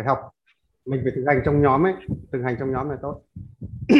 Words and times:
phải 0.00 0.06
học. 0.06 0.30
Mình 0.86 1.00
phải 1.02 1.12
thực 1.16 1.24
hành 1.26 1.42
trong 1.44 1.62
nhóm 1.62 1.86
ấy. 1.86 1.94
Thực 2.32 2.42
hành 2.42 2.56
trong 2.58 2.72
nhóm 2.72 2.88
là 2.88 2.96
tốt. 3.02 3.22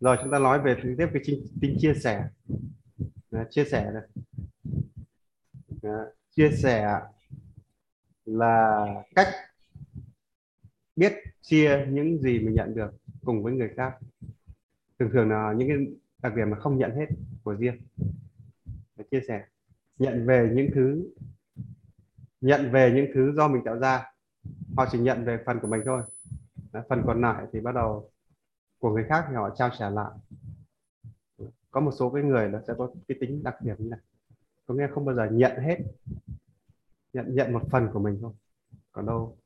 Rồi 0.00 0.16
chúng 0.22 0.32
ta 0.32 0.38
nói 0.38 0.60
về 0.62 0.76
tiếp 0.98 1.06
cái 1.12 1.22
tính 1.60 1.76
chia 1.78 1.94
sẻ. 1.94 2.24
Đó, 3.30 3.44
chia 3.50 3.64
sẻ 3.64 3.90
này 3.94 4.02
Đó, 5.82 6.04
chia 6.30 6.50
sẻ 6.50 7.00
là 8.24 8.86
cách 9.14 9.28
biết 10.96 11.12
chia 11.42 11.86
những 11.90 12.18
gì 12.18 12.38
mình 12.38 12.54
nhận 12.54 12.74
được 12.74 12.90
cùng 13.24 13.42
với 13.42 13.52
người 13.52 13.70
khác. 13.76 13.98
Thường 14.98 15.10
thường 15.12 15.30
là 15.30 15.54
những 15.56 15.68
cái 15.68 15.76
đặc 16.22 16.36
điểm 16.36 16.50
mà 16.50 16.58
không 16.58 16.78
nhận 16.78 16.96
hết 16.96 17.06
của 17.42 17.54
riêng. 17.54 17.76
Để 18.96 19.04
chia 19.10 19.20
sẻ. 19.28 19.44
Nhận 19.98 20.26
về 20.26 20.50
những 20.54 20.70
thứ 20.74 21.10
nhận 22.40 22.70
về 22.70 22.92
những 22.94 23.06
thứ 23.14 23.32
do 23.36 23.48
mình 23.48 23.62
tạo 23.64 23.78
ra 23.78 24.06
họ 24.76 24.86
chỉ 24.92 24.98
nhận 24.98 25.24
về 25.24 25.38
phần 25.46 25.60
của 25.60 25.68
mình 25.68 25.82
thôi. 25.84 26.02
Phần 26.88 27.02
còn 27.06 27.20
lại 27.20 27.46
thì 27.52 27.60
bắt 27.60 27.74
đầu 27.74 28.10
của 28.78 28.90
người 28.90 29.04
khác 29.08 29.24
thì 29.28 29.34
họ 29.34 29.50
trao 29.50 29.70
trả 29.78 29.90
lại. 29.90 30.10
Có 31.70 31.80
một 31.80 31.90
số 31.98 32.10
cái 32.10 32.22
người 32.22 32.48
nó 32.48 32.58
sẽ 32.66 32.74
có 32.78 32.90
cái 33.08 33.18
tính 33.20 33.42
đặc 33.42 33.56
điểm 33.62 33.76
như 33.78 33.88
này. 33.88 34.00
Có 34.66 34.74
nghĩa 34.74 34.88
không 34.94 35.04
bao 35.04 35.14
giờ 35.14 35.28
nhận 35.32 35.56
hết, 35.56 35.78
nhận 37.12 37.34
nhận 37.34 37.52
một 37.52 37.62
phần 37.70 37.88
của 37.92 38.00
mình 38.00 38.18
thôi. 38.20 38.32
Còn 38.92 39.06
đâu, 39.06 39.36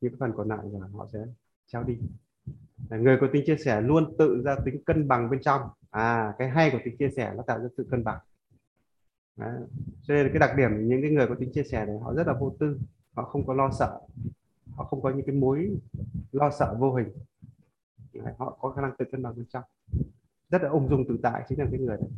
những 0.00 0.12
cái 0.12 0.16
phần 0.20 0.32
còn 0.36 0.48
lại 0.48 0.58
là 0.62 0.86
họ 0.92 1.08
sẽ 1.12 1.18
trao 1.66 1.82
đi. 1.82 1.98
Người 2.90 3.18
có 3.20 3.26
tính 3.32 3.42
chia 3.46 3.56
sẻ 3.56 3.80
luôn 3.80 4.14
tự 4.18 4.42
ra 4.44 4.56
tính 4.64 4.84
cân 4.84 5.08
bằng 5.08 5.30
bên 5.30 5.40
trong. 5.42 5.62
À 5.90 6.34
cái 6.38 6.48
hay 6.48 6.70
của 6.70 6.78
tính 6.84 6.96
chia 6.98 7.10
sẻ 7.16 7.32
nó 7.36 7.42
tạo 7.42 7.58
ra 7.58 7.68
sự 7.76 7.86
cân 7.90 8.04
bằng. 8.04 8.18
Đấy. 9.36 9.60
cho 10.02 10.14
nên 10.14 10.28
cái 10.28 10.38
đặc 10.38 10.56
điểm 10.56 10.88
những 10.88 11.02
cái 11.02 11.10
người 11.10 11.26
có 11.26 11.34
tính 11.34 11.52
chia 11.52 11.64
sẻ 11.64 11.86
này, 11.86 11.98
họ 11.98 12.14
rất 12.14 12.26
là 12.26 12.32
vô 12.32 12.56
tư, 12.58 12.78
họ 13.14 13.24
không 13.24 13.46
có 13.46 13.54
lo 13.54 13.70
sợ 13.78 14.00
họ 14.76 14.84
không 14.84 15.02
có 15.02 15.10
những 15.10 15.26
cái 15.26 15.34
mối 15.34 15.70
lo 16.32 16.50
sợ 16.50 16.76
vô 16.78 16.94
hình. 16.94 17.08
Họ 18.38 18.58
có 18.60 18.70
khả 18.70 18.82
năng 18.82 18.96
tự 18.98 19.04
cân 19.12 19.22
bằng 19.22 19.36
bên 19.36 19.46
trong. 19.48 19.64
Rất 20.50 20.62
là 20.62 20.68
ung 20.68 20.88
dung 20.88 21.04
tự 21.08 21.18
tại 21.22 21.44
chính 21.48 21.58
là 21.58 21.66
cái 21.70 21.80
người 21.80 21.96
đấy. 21.96 22.08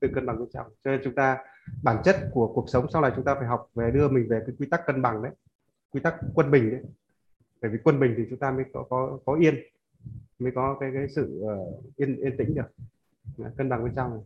Tự 0.00 0.08
cân 0.14 0.26
bằng 0.26 0.38
bên 0.38 0.48
trong. 0.52 0.66
Cho 0.84 0.90
nên 0.90 1.00
chúng 1.04 1.14
ta 1.14 1.38
bản 1.82 2.02
chất 2.04 2.16
của 2.32 2.52
cuộc 2.54 2.68
sống 2.68 2.86
sau 2.92 3.02
này 3.02 3.12
chúng 3.16 3.24
ta 3.24 3.34
phải 3.34 3.48
học 3.48 3.70
về 3.74 3.90
đưa 3.90 4.08
mình 4.08 4.28
về 4.28 4.40
cái 4.46 4.56
quy 4.58 4.66
tắc 4.70 4.86
cân 4.86 5.02
bằng 5.02 5.22
đấy. 5.22 5.32
Quy 5.90 6.00
tắc 6.00 6.14
quân 6.34 6.50
bình 6.50 6.70
đấy. 6.70 6.82
Bởi 7.62 7.70
vì 7.70 7.78
quân 7.84 8.00
bình 8.00 8.14
thì 8.16 8.22
chúng 8.30 8.38
ta 8.38 8.50
mới 8.50 8.64
có 8.72 8.86
có, 8.90 9.18
có 9.24 9.34
yên. 9.34 9.54
Mới 10.38 10.52
có 10.54 10.76
cái 10.80 10.90
cái 10.94 11.08
sự 11.08 11.42
uh, 11.42 11.96
yên 11.96 12.16
yên 12.16 12.36
tĩnh 12.36 12.54
được. 12.54 12.72
Đấy, 13.36 13.52
cân 13.56 13.68
bằng 13.68 13.84
bên 13.84 13.94
trong 13.94 14.10
này. 14.10 14.22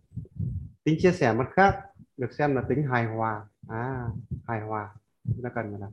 tính 0.84 0.96
chia 0.98 1.12
sẻ 1.12 1.32
mặt 1.32 1.48
khác 1.52 1.84
được 2.16 2.32
xem 2.32 2.54
là 2.54 2.62
tính 2.68 2.82
hài 2.82 3.06
hòa. 3.06 3.46
À 3.68 4.08
hài 4.46 4.60
hòa. 4.60 4.94
Chúng 5.24 5.42
ta 5.42 5.48
cần 5.54 5.76
là 5.80 5.88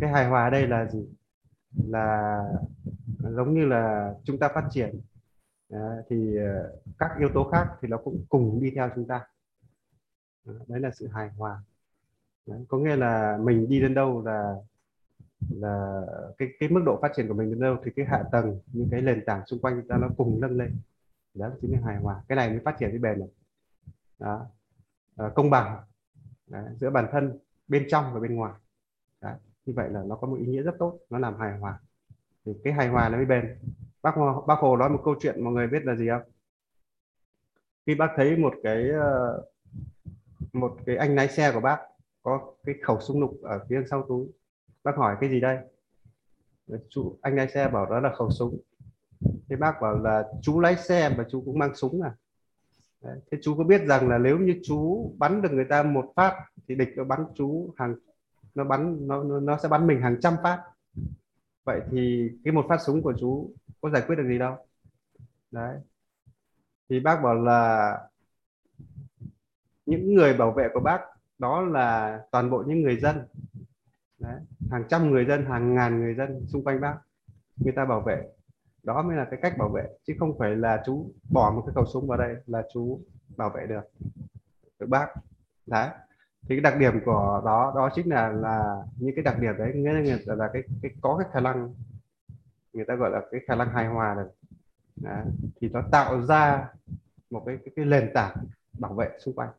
cái 0.00 0.10
hài 0.10 0.26
hòa 0.26 0.44
ở 0.44 0.50
đây 0.50 0.66
là 0.66 0.86
gì? 0.86 1.06
Là 1.88 2.44
giống 3.20 3.54
như 3.54 3.66
là 3.66 4.14
chúng 4.24 4.38
ta 4.38 4.48
phát 4.48 4.68
triển 4.70 5.00
à, 5.72 5.96
thì 6.08 6.36
à, 6.38 6.62
các 6.98 7.10
yếu 7.18 7.28
tố 7.34 7.50
khác 7.52 7.66
thì 7.80 7.88
nó 7.88 7.96
cũng 7.96 8.24
cùng 8.28 8.60
đi 8.60 8.72
theo 8.76 8.90
chúng 8.94 9.06
ta. 9.06 9.26
Đấy 10.44 10.80
là 10.80 10.90
sự 10.90 11.08
hài 11.08 11.28
hòa. 11.28 11.62
Đấy, 12.46 12.64
có 12.68 12.78
nghĩa 12.78 12.96
là 12.96 13.38
mình 13.42 13.68
đi 13.68 13.80
đến 13.80 13.94
đâu 13.94 14.22
là 14.24 14.56
là 15.50 16.02
cái 16.38 16.48
cái 16.58 16.68
mức 16.68 16.82
độ 16.86 16.98
phát 17.02 17.12
triển 17.16 17.28
của 17.28 17.34
mình 17.34 17.50
đến 17.50 17.60
đâu 17.60 17.76
thì 17.84 17.90
cái 17.96 18.06
hạ 18.06 18.24
tầng 18.32 18.60
những 18.72 18.88
cái 18.90 19.02
nền 19.02 19.24
tảng 19.26 19.46
xung 19.46 19.60
quanh 19.60 19.80
chúng 19.80 19.88
ta 19.88 19.96
nó 19.96 20.08
cùng 20.16 20.40
nâng 20.40 20.56
lên. 20.56 20.76
Đó 21.34 21.50
chính 21.60 21.72
là 21.72 21.78
hài 21.84 21.96
hòa. 21.96 22.22
Cái 22.28 22.36
này 22.36 22.50
mới 22.50 22.60
phát 22.64 22.76
triển 22.78 22.90
cái 22.90 22.98
bền 22.98 23.18
được. 23.18 23.32
Đó. 24.18 24.46
À, 25.16 25.30
công 25.34 25.50
bằng 25.50 25.80
đấy, 26.46 26.64
giữa 26.76 26.90
bản 26.90 27.08
thân 27.12 27.38
bên 27.68 27.86
trong 27.88 28.14
và 28.14 28.20
bên 28.20 28.34
ngoài 28.34 28.52
như 29.66 29.72
vậy 29.76 29.90
là 29.90 30.02
nó 30.06 30.16
có 30.16 30.26
một 30.26 30.36
ý 30.40 30.46
nghĩa 30.46 30.62
rất 30.62 30.74
tốt, 30.78 30.98
nó 31.10 31.18
làm 31.18 31.36
hài 31.36 31.58
hòa. 31.58 31.78
Thì 32.44 32.52
cái 32.64 32.72
hài 32.72 32.88
hòa 32.88 33.08
nó 33.08 33.16
mới 33.16 33.26
bền 33.26 33.58
bác 34.02 34.14
bác 34.46 34.58
hồ 34.58 34.76
nói 34.76 34.88
một 34.88 35.00
câu 35.04 35.14
chuyện, 35.20 35.44
mọi 35.44 35.52
người 35.52 35.66
biết 35.66 35.84
là 35.84 35.94
gì 35.94 36.08
không? 36.08 36.22
Khi 37.86 37.94
bác 37.94 38.08
thấy 38.16 38.36
một 38.36 38.54
cái 38.62 38.90
ờ, 38.90 39.42
một 40.52 40.76
cái 40.86 40.96
anh 40.96 41.14
lái 41.14 41.28
xe 41.28 41.52
của 41.52 41.60
bác 41.60 41.78
có 42.22 42.54
cái 42.64 42.74
khẩu 42.82 43.00
súng 43.00 43.20
lục 43.20 43.38
ở 43.42 43.60
phía 43.68 43.82
sau 43.90 44.06
túi, 44.08 44.26
bác 44.84 44.96
hỏi 44.96 45.16
cái 45.20 45.30
gì 45.30 45.40
đây? 45.40 45.58
Chú, 46.88 47.18
anh 47.22 47.36
lái 47.36 47.48
xe 47.48 47.68
bảo 47.68 47.86
đó 47.86 48.00
là 48.00 48.14
khẩu 48.14 48.30
súng. 48.30 48.58
Thế 49.48 49.56
bác 49.56 49.80
bảo 49.80 49.98
là 49.98 50.28
chú 50.42 50.60
lái 50.60 50.76
xe 50.76 51.14
mà 51.18 51.26
chú 51.30 51.42
cũng 51.44 51.58
mang 51.58 51.74
súng 51.74 52.02
à? 52.02 52.14
Đấy. 53.02 53.18
thế 53.30 53.38
chú 53.42 53.54
có 53.56 53.64
biết 53.64 53.82
rằng 53.86 54.08
là 54.08 54.18
nếu 54.18 54.38
như 54.38 54.60
chú 54.64 55.10
bắn 55.18 55.42
được 55.42 55.52
người 55.52 55.64
ta 55.64 55.82
một 55.82 56.12
phát 56.16 56.44
thì 56.68 56.74
địch 56.74 56.88
nó 56.96 57.04
bắn 57.04 57.24
chú 57.34 57.74
hàng 57.76 57.94
nó 58.54 58.64
bắn, 58.64 59.08
nó 59.08 59.22
nó 59.22 59.58
sẽ 59.62 59.68
bắn 59.68 59.86
mình 59.86 60.02
hàng 60.02 60.16
trăm 60.20 60.34
phát. 60.42 60.64
Vậy 61.64 61.80
thì 61.90 62.30
cái 62.44 62.52
một 62.52 62.66
phát 62.68 62.80
súng 62.86 63.02
của 63.02 63.14
chú 63.20 63.50
có 63.80 63.90
giải 63.90 64.02
quyết 64.06 64.16
được 64.16 64.28
gì 64.28 64.38
đâu. 64.38 64.56
Đấy. 65.50 65.78
Thì 66.88 67.00
bác 67.00 67.22
bảo 67.22 67.34
là 67.34 67.98
những 69.86 70.14
người 70.14 70.34
bảo 70.34 70.52
vệ 70.52 70.68
của 70.74 70.80
bác, 70.80 71.00
đó 71.38 71.60
là 71.60 72.20
toàn 72.30 72.50
bộ 72.50 72.64
những 72.66 72.82
người 72.82 72.96
dân. 72.96 73.26
Đấy. 74.18 74.40
hàng 74.70 74.84
trăm 74.88 75.10
người 75.10 75.24
dân, 75.24 75.44
hàng 75.44 75.74
ngàn 75.74 76.00
người 76.00 76.14
dân 76.14 76.46
xung 76.46 76.64
quanh 76.64 76.80
bác, 76.80 76.98
người 77.56 77.72
ta 77.76 77.84
bảo 77.84 78.00
vệ. 78.00 78.28
Đó 78.82 79.02
mới 79.02 79.16
là 79.16 79.26
cái 79.30 79.40
cách 79.42 79.58
bảo 79.58 79.68
vệ, 79.68 79.88
chứ 80.04 80.14
không 80.18 80.38
phải 80.38 80.56
là 80.56 80.82
chú 80.86 81.12
bỏ 81.30 81.52
một 81.56 81.62
cái 81.66 81.74
khẩu 81.74 81.86
súng 81.86 82.06
vào 82.06 82.18
đây 82.18 82.36
là 82.46 82.62
chú 82.72 83.00
bảo 83.36 83.50
vệ 83.50 83.66
được. 83.66 83.82
Được 84.78 84.86
bác. 84.88 85.06
Đấy 85.66 85.88
thì 86.42 86.56
cái 86.56 86.60
đặc 86.60 86.78
điểm 86.78 86.92
của 87.04 87.42
đó 87.44 87.72
đó 87.76 87.90
chính 87.94 88.08
là 88.08 88.28
là 88.28 88.84
những 88.96 89.14
cái 89.14 89.24
đặc 89.24 89.38
điểm 89.40 89.54
đấy 89.58 89.72
nghĩa 89.74 89.92
là, 89.92 90.34
là 90.34 90.50
cái, 90.52 90.62
cái 90.82 90.90
có 91.00 91.16
cái 91.18 91.28
khả 91.32 91.40
năng 91.40 91.74
người 92.72 92.84
ta 92.84 92.94
gọi 92.94 93.10
là 93.10 93.22
cái 93.30 93.40
khả 93.46 93.54
năng 93.54 93.70
hài 93.70 93.86
hòa 93.86 94.14
được 94.14 94.30
đó. 94.96 95.22
thì 95.60 95.68
nó 95.68 95.82
tạo 95.92 96.26
ra 96.26 96.68
một 97.30 97.42
cái 97.46 97.58
cái, 97.64 97.72
cái 97.76 97.84
nền 97.84 98.10
tảng 98.14 98.36
bảo 98.78 98.94
vệ 98.94 99.18
xung 99.18 99.34
quanh 99.34 99.50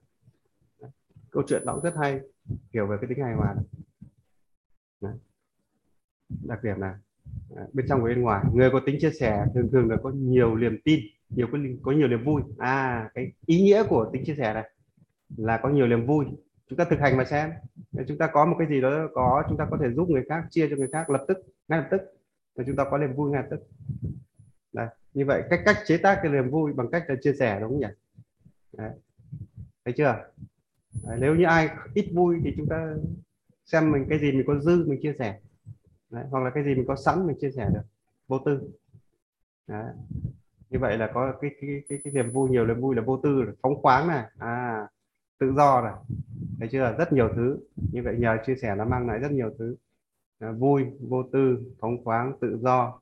đó. 0.81 0.88
câu 1.31 1.44
chuyện 1.47 1.66
đó 1.66 1.73
cũng 1.73 1.83
rất 1.83 1.95
hay 1.95 2.19
hiểu 2.73 2.88
về 2.88 2.97
cái 3.01 3.07
tính 3.09 3.23
hài 3.23 3.33
hòa 3.33 3.53
này. 3.53 3.63
Đó. 5.01 5.09
đặc 6.44 6.63
điểm 6.63 6.81
là 6.81 6.97
bên 7.73 7.85
trong 7.89 8.01
và 8.01 8.05
bên 8.05 8.21
ngoài 8.21 8.44
người 8.53 8.69
có 8.71 8.81
tính 8.85 8.97
chia 9.01 9.11
sẻ 9.19 9.45
thường 9.53 9.69
thường 9.71 9.89
là 9.89 9.97
có 10.03 10.09
nhiều 10.09 10.55
niềm 10.55 10.77
tin 10.85 11.00
nhiều 11.29 11.47
có 11.51 11.57
có 11.81 11.91
nhiều 11.91 12.07
niềm 12.07 12.23
vui 12.25 12.41
à 12.57 13.09
cái 13.13 13.31
ý 13.45 13.61
nghĩa 13.61 13.83
của 13.89 14.09
tính 14.13 14.23
chia 14.25 14.35
sẻ 14.38 14.53
này 14.53 14.69
là 15.38 15.59
có 15.63 15.69
nhiều 15.69 15.88
niềm 15.88 16.05
vui 16.05 16.25
chúng 16.69 16.78
ta 16.78 16.85
thực 16.90 17.00
hành 17.00 17.18
mà 17.18 17.25
xem 17.25 17.51
nếu 17.91 18.06
chúng 18.07 18.18
ta 18.18 18.28
có 18.28 18.46
một 18.46 18.56
cái 18.59 18.68
gì 18.68 18.81
đó 18.81 19.07
có 19.13 19.44
chúng 19.50 19.57
ta 19.57 19.68
có 19.72 19.78
thể 19.81 19.94
giúp 19.94 20.09
người 20.09 20.24
khác 20.29 20.44
chia 20.50 20.68
cho 20.69 20.75
người 20.75 20.90
khác 20.91 21.09
lập 21.09 21.25
tức 21.28 21.38
ngay 21.68 21.79
lập 21.79 21.88
tức 21.91 22.01
và 22.56 22.63
chúng 22.68 22.75
ta 22.75 22.84
có 22.91 22.97
niềm 22.97 23.13
vui 23.13 23.31
ngay 23.31 23.41
lập 23.41 23.47
tức 23.51 23.59
Đấy. 24.74 24.88
như 25.13 25.25
vậy 25.25 25.44
cách 25.50 25.62
cách 25.66 25.78
chế 25.85 25.97
tác 25.97 26.19
cái 26.24 26.31
niềm 26.31 26.50
vui 26.50 26.74
bằng 26.74 26.91
cách 26.91 27.03
là 27.07 27.16
chia 27.22 27.34
sẻ 27.34 27.59
đúng 27.59 27.69
không 27.69 27.79
nhỉ 27.79 27.88
Đấy. 28.78 28.91
thấy 29.85 29.94
chưa 29.97 30.25
Đấy. 31.03 31.18
nếu 31.19 31.35
như 31.35 31.46
ai 31.46 31.69
ít 31.94 32.12
vui 32.13 32.41
thì 32.44 32.53
chúng 32.57 32.68
ta 32.69 32.95
xem 33.66 33.91
mình 33.91 34.06
cái 34.09 34.19
gì 34.19 34.31
mình 34.31 34.44
có 34.47 34.59
dư 34.59 34.85
mình 34.88 35.00
chia 35.01 35.13
sẻ 35.19 35.40
Đấy. 36.09 36.25
hoặc 36.30 36.44
là 36.44 36.50
cái 36.50 36.63
gì 36.63 36.75
mình 36.75 36.85
có 36.88 36.95
sẵn 36.95 37.28
mình 37.28 37.38
chia 37.41 37.51
sẻ 37.51 37.69
được 37.74 37.84
vô 38.28 38.40
tư 38.40 38.69
Đấy. 39.68 39.94
như 40.69 40.80
vậy 40.80 40.97
là 40.97 41.12
có 41.13 41.34
cái 41.41 41.51
cái 41.62 41.84
cái, 41.90 42.00
cái 42.03 42.13
niềm 42.13 42.31
vui 42.31 42.50
nhiều 42.50 42.66
niềm 42.66 42.81
vui 42.81 42.95
là 42.95 43.01
vô 43.01 43.18
tư 43.18 43.44
phóng 43.62 43.81
khoáng 43.81 44.07
này 44.07 44.25
à 44.38 44.88
tự 45.40 45.53
do 45.53 45.81
này 45.81 45.94
thấy 46.63 46.69
chưa? 46.72 46.96
Rất 46.97 47.13
nhiều 47.13 47.29
thứ. 47.35 47.57
Như 47.91 48.03
vậy 48.03 48.16
nhờ 48.19 48.38
chia 48.46 48.56
sẻ 48.56 48.75
nó 48.75 48.85
mang 48.85 49.07
lại 49.07 49.19
rất 49.19 49.31
nhiều 49.31 49.51
thứ. 49.59 49.75
À, 50.40 50.51
vui 50.51 50.85
vô 51.00 51.24
tư 51.24 51.57
phóng 51.79 52.03
khoáng 52.03 52.34
tự 52.41 52.57
do. 52.62 53.00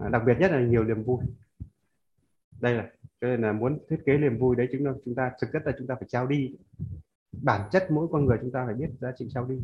À, 0.00 0.08
đặc 0.08 0.22
biệt 0.26 0.36
nhất 0.40 0.50
là 0.50 0.60
nhiều 0.60 0.84
niềm 0.84 1.02
vui. 1.02 1.18
Đây 2.60 2.74
là 2.74 2.90
cho 3.20 3.28
nên 3.28 3.42
là 3.42 3.52
muốn 3.52 3.78
thiết 3.88 3.96
kế 4.06 4.18
niềm 4.18 4.38
vui 4.38 4.56
đấy 4.56 4.68
chúng 4.72 4.84
ta 4.84 4.92
chúng 5.04 5.14
ta 5.14 5.32
thực 5.40 5.46
chất 5.52 5.62
là 5.66 5.72
chúng 5.78 5.86
ta 5.86 5.94
phải 5.94 6.08
trao 6.08 6.26
đi. 6.26 6.54
Bản 7.42 7.68
chất 7.72 7.90
mỗi 7.90 8.08
con 8.12 8.24
người 8.24 8.38
chúng 8.40 8.50
ta 8.50 8.66
phải 8.66 8.74
biết 8.74 8.90
giá 9.00 9.12
trị 9.16 9.28
trao 9.34 9.46
đi. 9.46 9.56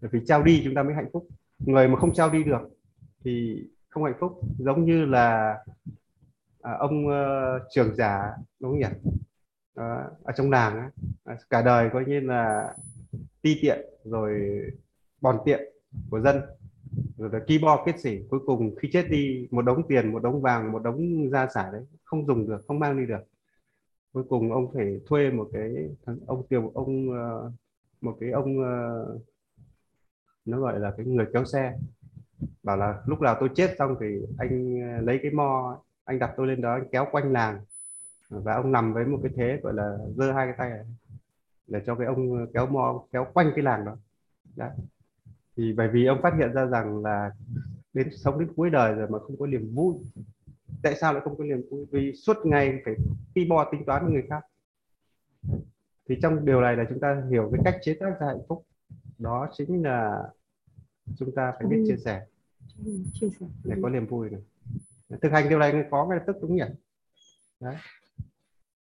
Bởi 0.00 0.10
vì 0.12 0.20
trao 0.26 0.42
đi 0.42 0.60
chúng 0.64 0.74
ta 0.74 0.82
mới 0.82 0.94
hạnh 0.94 1.10
phúc. 1.12 1.26
Người 1.58 1.88
mà 1.88 1.96
không 1.96 2.14
trao 2.14 2.30
đi 2.30 2.44
được 2.44 2.70
thì 3.24 3.64
không 3.88 4.04
hạnh 4.04 4.16
phúc. 4.20 4.40
Giống 4.58 4.84
như 4.84 5.04
là 5.04 5.58
à, 6.62 6.72
ông 6.78 7.06
uh, 7.06 7.62
trường 7.70 7.94
giả 7.94 8.32
đúng 8.60 8.70
không 8.70 8.78
nhỉ? 8.78 9.10
Ờ, 9.76 9.84
ở 10.24 10.32
trong 10.36 10.50
làng 10.50 10.76
á, 10.78 10.90
à, 11.24 11.36
cả 11.50 11.62
đời 11.62 11.90
coi 11.92 12.04
như 12.04 12.20
là 12.20 12.74
ti 13.42 13.58
tiện 13.62 13.78
rồi 14.04 14.40
bòn 15.20 15.38
tiện 15.44 15.60
của 16.10 16.20
dân 16.20 16.36
rồi 17.18 17.30
là 17.32 17.40
ki 17.48 17.58
bo 17.58 17.84
kết 17.86 18.00
xỉ 18.00 18.18
cuối 18.30 18.40
cùng 18.46 18.76
khi 18.76 18.90
chết 18.92 19.06
đi 19.10 19.48
một 19.52 19.62
đống 19.62 19.82
tiền 19.88 20.12
một 20.12 20.22
đống 20.24 20.42
vàng 20.42 20.72
một 20.72 20.80
đống 20.84 21.30
gia 21.32 21.48
sản 21.54 21.72
đấy 21.72 21.82
không 22.04 22.26
dùng 22.26 22.48
được 22.48 22.58
không 22.68 22.78
mang 22.78 22.98
đi 22.98 23.06
được. 23.06 23.20
Cuối 24.12 24.24
cùng 24.28 24.52
ông 24.52 24.72
phải 24.74 25.00
thuê 25.06 25.30
một 25.30 25.50
cái 25.52 25.70
ông 26.26 26.46
tiêu 26.48 26.72
ông 26.74 27.10
ờ, 27.12 27.52
một 28.00 28.16
cái 28.20 28.30
ông 28.30 28.60
ờ, 28.64 29.18
nó 30.44 30.60
gọi 30.60 30.80
là 30.80 30.92
cái 30.96 31.06
người 31.06 31.26
kéo 31.34 31.44
xe 31.44 31.72
bảo 32.64 32.76
là 32.76 33.02
lúc 33.06 33.20
nào 33.20 33.36
tôi 33.40 33.50
chết 33.56 33.74
xong 33.78 33.96
thì 34.00 34.06
anh 34.38 34.76
lấy 35.06 35.20
cái 35.22 35.30
mo 35.32 35.78
anh 36.04 36.18
đặt 36.18 36.32
tôi 36.36 36.46
lên 36.46 36.60
đó 36.60 36.72
anh 36.74 36.88
kéo 36.92 37.06
quanh 37.12 37.32
làng 37.32 37.60
và 38.28 38.54
ông 38.54 38.72
nằm 38.72 38.92
với 38.92 39.04
một 39.04 39.18
cái 39.22 39.32
thế 39.36 39.60
gọi 39.62 39.74
là 39.74 39.98
giơ 40.16 40.32
hai 40.32 40.46
cái 40.46 40.54
tay 40.58 40.70
này 40.70 40.84
để 41.66 41.80
cho 41.86 41.94
cái 41.94 42.06
ông 42.06 42.46
kéo 42.54 42.66
mo 42.66 43.04
kéo 43.12 43.26
quanh 43.34 43.52
cái 43.54 43.64
làng 43.64 43.84
đó. 43.84 43.96
Đấy. 44.56 44.70
thì 45.56 45.72
bởi 45.72 45.88
vì 45.88 46.06
ông 46.06 46.22
phát 46.22 46.34
hiện 46.38 46.52
ra 46.52 46.66
rằng 46.66 47.02
là 47.02 47.30
đến 47.92 48.08
sống 48.16 48.40
đến 48.40 48.48
cuối 48.56 48.70
đời 48.70 48.94
rồi 48.94 49.08
mà 49.08 49.18
không 49.18 49.36
có 49.38 49.46
niềm 49.46 49.74
vui. 49.74 49.94
Tại 50.82 50.94
sao 51.00 51.12
lại 51.12 51.22
không 51.24 51.38
có 51.38 51.44
niềm 51.44 51.62
vui? 51.70 51.86
Vì 51.90 52.12
suốt 52.12 52.36
ngày 52.44 52.82
phải 52.84 52.94
đi 53.34 53.44
bo 53.44 53.68
tính 53.72 53.84
toán 53.84 54.04
với 54.04 54.12
người 54.12 54.24
khác. 54.30 54.44
Thì 56.08 56.18
trong 56.22 56.44
điều 56.44 56.60
này 56.60 56.76
là 56.76 56.84
chúng 56.88 57.00
ta 57.00 57.22
hiểu 57.30 57.50
cái 57.52 57.60
cách 57.64 57.80
chế 57.82 57.96
tác 58.00 58.20
ra 58.20 58.26
hạnh 58.26 58.42
phúc. 58.48 58.64
Đó 59.18 59.48
chính 59.52 59.82
là 59.82 60.22
chúng 61.16 61.34
ta 61.34 61.52
phải 61.58 61.68
biết 61.68 61.84
chia 61.86 61.96
sẻ. 61.96 62.26
Để 63.64 63.76
có 63.82 63.88
niềm 63.88 64.06
vui 64.06 64.30
này. 64.30 64.40
Thực 65.22 65.32
hành 65.32 65.48
điều 65.48 65.58
này 65.58 65.84
có 65.90 66.06
ngay 66.06 66.18
tức 66.26 66.36
đúng 66.42 66.56
nhỉ? 66.56 66.64
Đấy 67.60 67.76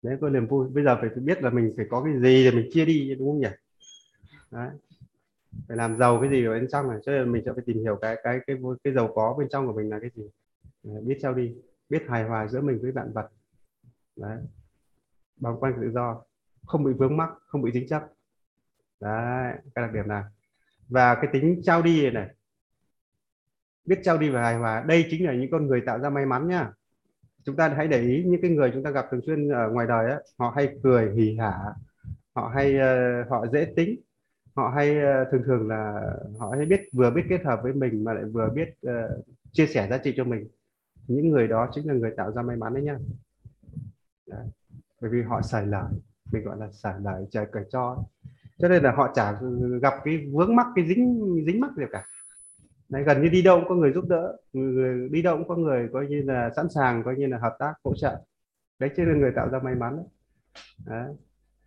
đấy 0.02 0.16
có 0.20 0.30
niềm 0.30 0.46
vui. 0.46 0.68
Bây 0.68 0.84
giờ 0.84 0.96
phải 1.00 1.10
biết 1.14 1.42
là 1.42 1.50
mình 1.50 1.72
phải 1.76 1.86
có 1.90 2.02
cái 2.04 2.12
gì 2.20 2.44
để 2.44 2.50
mình 2.50 2.68
chia 2.72 2.84
đi 2.84 3.14
đúng 3.18 3.28
không 3.28 3.40
nhỉ? 3.40 3.48
Đấy. 4.50 4.68
Phải 5.68 5.76
làm 5.76 5.98
giàu 5.98 6.20
cái 6.20 6.30
gì 6.30 6.44
ở 6.44 6.52
bên 6.52 6.68
trong 6.68 6.88
này 6.88 6.98
cho 7.02 7.12
nên 7.12 7.32
mình 7.32 7.42
sẽ 7.46 7.52
phải 7.52 7.64
tìm 7.66 7.78
hiểu 7.78 7.98
cái 8.00 8.16
cái 8.22 8.40
cái 8.46 8.56
cái 8.84 8.92
giàu 8.92 9.12
có 9.14 9.34
bên 9.38 9.48
trong 9.48 9.66
của 9.66 9.72
mình 9.72 9.90
là 9.90 9.98
cái 10.00 10.10
gì. 10.14 10.24
Biết 10.82 11.18
trao 11.22 11.34
đi 11.34 11.54
biết 11.88 12.02
hài 12.08 12.24
hòa 12.24 12.48
giữa 12.48 12.60
mình 12.60 12.78
với 12.82 12.92
bạn 12.92 13.12
vật. 13.12 13.28
Đấy. 14.16 14.38
Bằng 15.36 15.56
quanh 15.60 15.72
tự 15.80 15.90
do 15.90 16.22
không 16.66 16.84
bị 16.84 16.92
vướng 16.92 17.16
mắc 17.16 17.30
không 17.46 17.62
bị 17.62 17.72
dính 17.72 17.88
chấp. 17.88 18.02
Đấy 19.00 19.54
cái 19.74 19.82
đặc 19.86 19.94
điểm 19.94 20.08
này 20.08 20.22
và 20.88 21.14
cái 21.14 21.26
tính 21.32 21.60
trao 21.64 21.82
đi 21.82 22.02
này, 22.02 22.10
này. 22.10 22.34
Biết 23.84 24.00
trao 24.04 24.18
đi 24.18 24.30
và 24.30 24.42
hài 24.42 24.56
hòa 24.56 24.84
đây 24.88 25.06
chính 25.10 25.26
là 25.26 25.34
những 25.34 25.50
con 25.50 25.66
người 25.66 25.82
tạo 25.86 25.98
ra 25.98 26.10
may 26.10 26.26
mắn 26.26 26.48
nhá 26.48 26.72
chúng 27.44 27.56
ta 27.56 27.68
hãy 27.68 27.88
để 27.88 28.00
ý 28.00 28.24
những 28.26 28.42
cái 28.42 28.50
người 28.50 28.70
chúng 28.74 28.82
ta 28.82 28.90
gặp 28.90 29.06
thường 29.10 29.20
xuyên 29.26 29.48
ở 29.48 29.70
ngoài 29.70 29.86
đời 29.86 30.10
ấy, 30.10 30.22
họ 30.38 30.52
hay 30.56 30.76
cười 30.82 31.12
hỉ 31.14 31.36
hả 31.38 31.54
họ 32.34 32.52
hay 32.54 32.76
uh, 32.76 33.30
họ 33.30 33.46
dễ 33.52 33.72
tính 33.76 34.00
họ 34.54 34.72
hay 34.74 34.96
uh, 34.96 35.28
thường 35.32 35.42
thường 35.46 35.68
là 35.68 36.00
họ 36.38 36.50
hay 36.56 36.66
biết 36.66 36.80
vừa 36.92 37.10
biết 37.10 37.22
kết 37.28 37.44
hợp 37.44 37.60
với 37.62 37.72
mình 37.72 38.04
mà 38.04 38.12
lại 38.12 38.24
vừa 38.24 38.48
biết 38.54 38.68
uh, 38.86 39.24
chia 39.52 39.66
sẻ 39.66 39.86
giá 39.90 39.98
trị 39.98 40.14
cho 40.16 40.24
mình. 40.24 40.48
Những 41.06 41.28
người 41.28 41.48
đó 41.48 41.68
chính 41.72 41.86
là 41.86 41.94
người 41.94 42.10
tạo 42.16 42.32
ra 42.32 42.42
may 42.42 42.56
mắn 42.56 42.74
đấy 42.74 42.82
nhá 42.82 42.98
đấy. 44.26 44.46
bởi 45.00 45.10
vì 45.10 45.22
họ 45.22 45.42
xài 45.42 45.66
lời 45.66 45.92
mình 46.32 46.44
gọi 46.44 46.56
là 46.58 46.68
xài 46.72 46.94
lời 47.02 47.26
trời 47.30 47.46
cởi 47.52 47.64
cho. 47.70 48.04
Cho 48.58 48.68
nên 48.68 48.82
là 48.82 48.92
họ 48.92 49.12
chả 49.14 49.40
gặp 49.82 49.94
cái 50.04 50.26
vướng 50.32 50.56
mắc 50.56 50.66
cái 50.74 50.88
dính 50.88 51.42
dính 51.46 51.60
mắc 51.60 51.70
gì 51.76 51.84
cả. 51.92 52.06
Đấy, 52.90 53.04
gần 53.04 53.22
như 53.22 53.28
đi 53.28 53.42
đâu 53.42 53.58
cũng 53.58 53.68
có 53.68 53.74
người 53.74 53.92
giúp 53.92 54.04
đỡ. 54.08 54.36
Người, 54.52 55.08
đi 55.08 55.22
đâu 55.22 55.36
cũng 55.36 55.48
có 55.48 55.56
người 55.56 55.88
coi 55.92 56.06
như 56.06 56.22
là 56.22 56.50
sẵn 56.56 56.70
sàng 56.70 57.02
coi 57.04 57.16
như 57.16 57.26
là 57.26 57.38
hợp 57.38 57.56
tác 57.58 57.74
hỗ 57.84 57.94
trợ. 57.94 58.20
Đấy 58.78 58.90
chứ 58.96 59.04
là 59.04 59.14
người 59.14 59.32
tạo 59.36 59.48
ra 59.48 59.58
may 59.58 59.74
mắn 59.74 59.96
đấy, 59.96 60.06
đấy. 60.86 61.14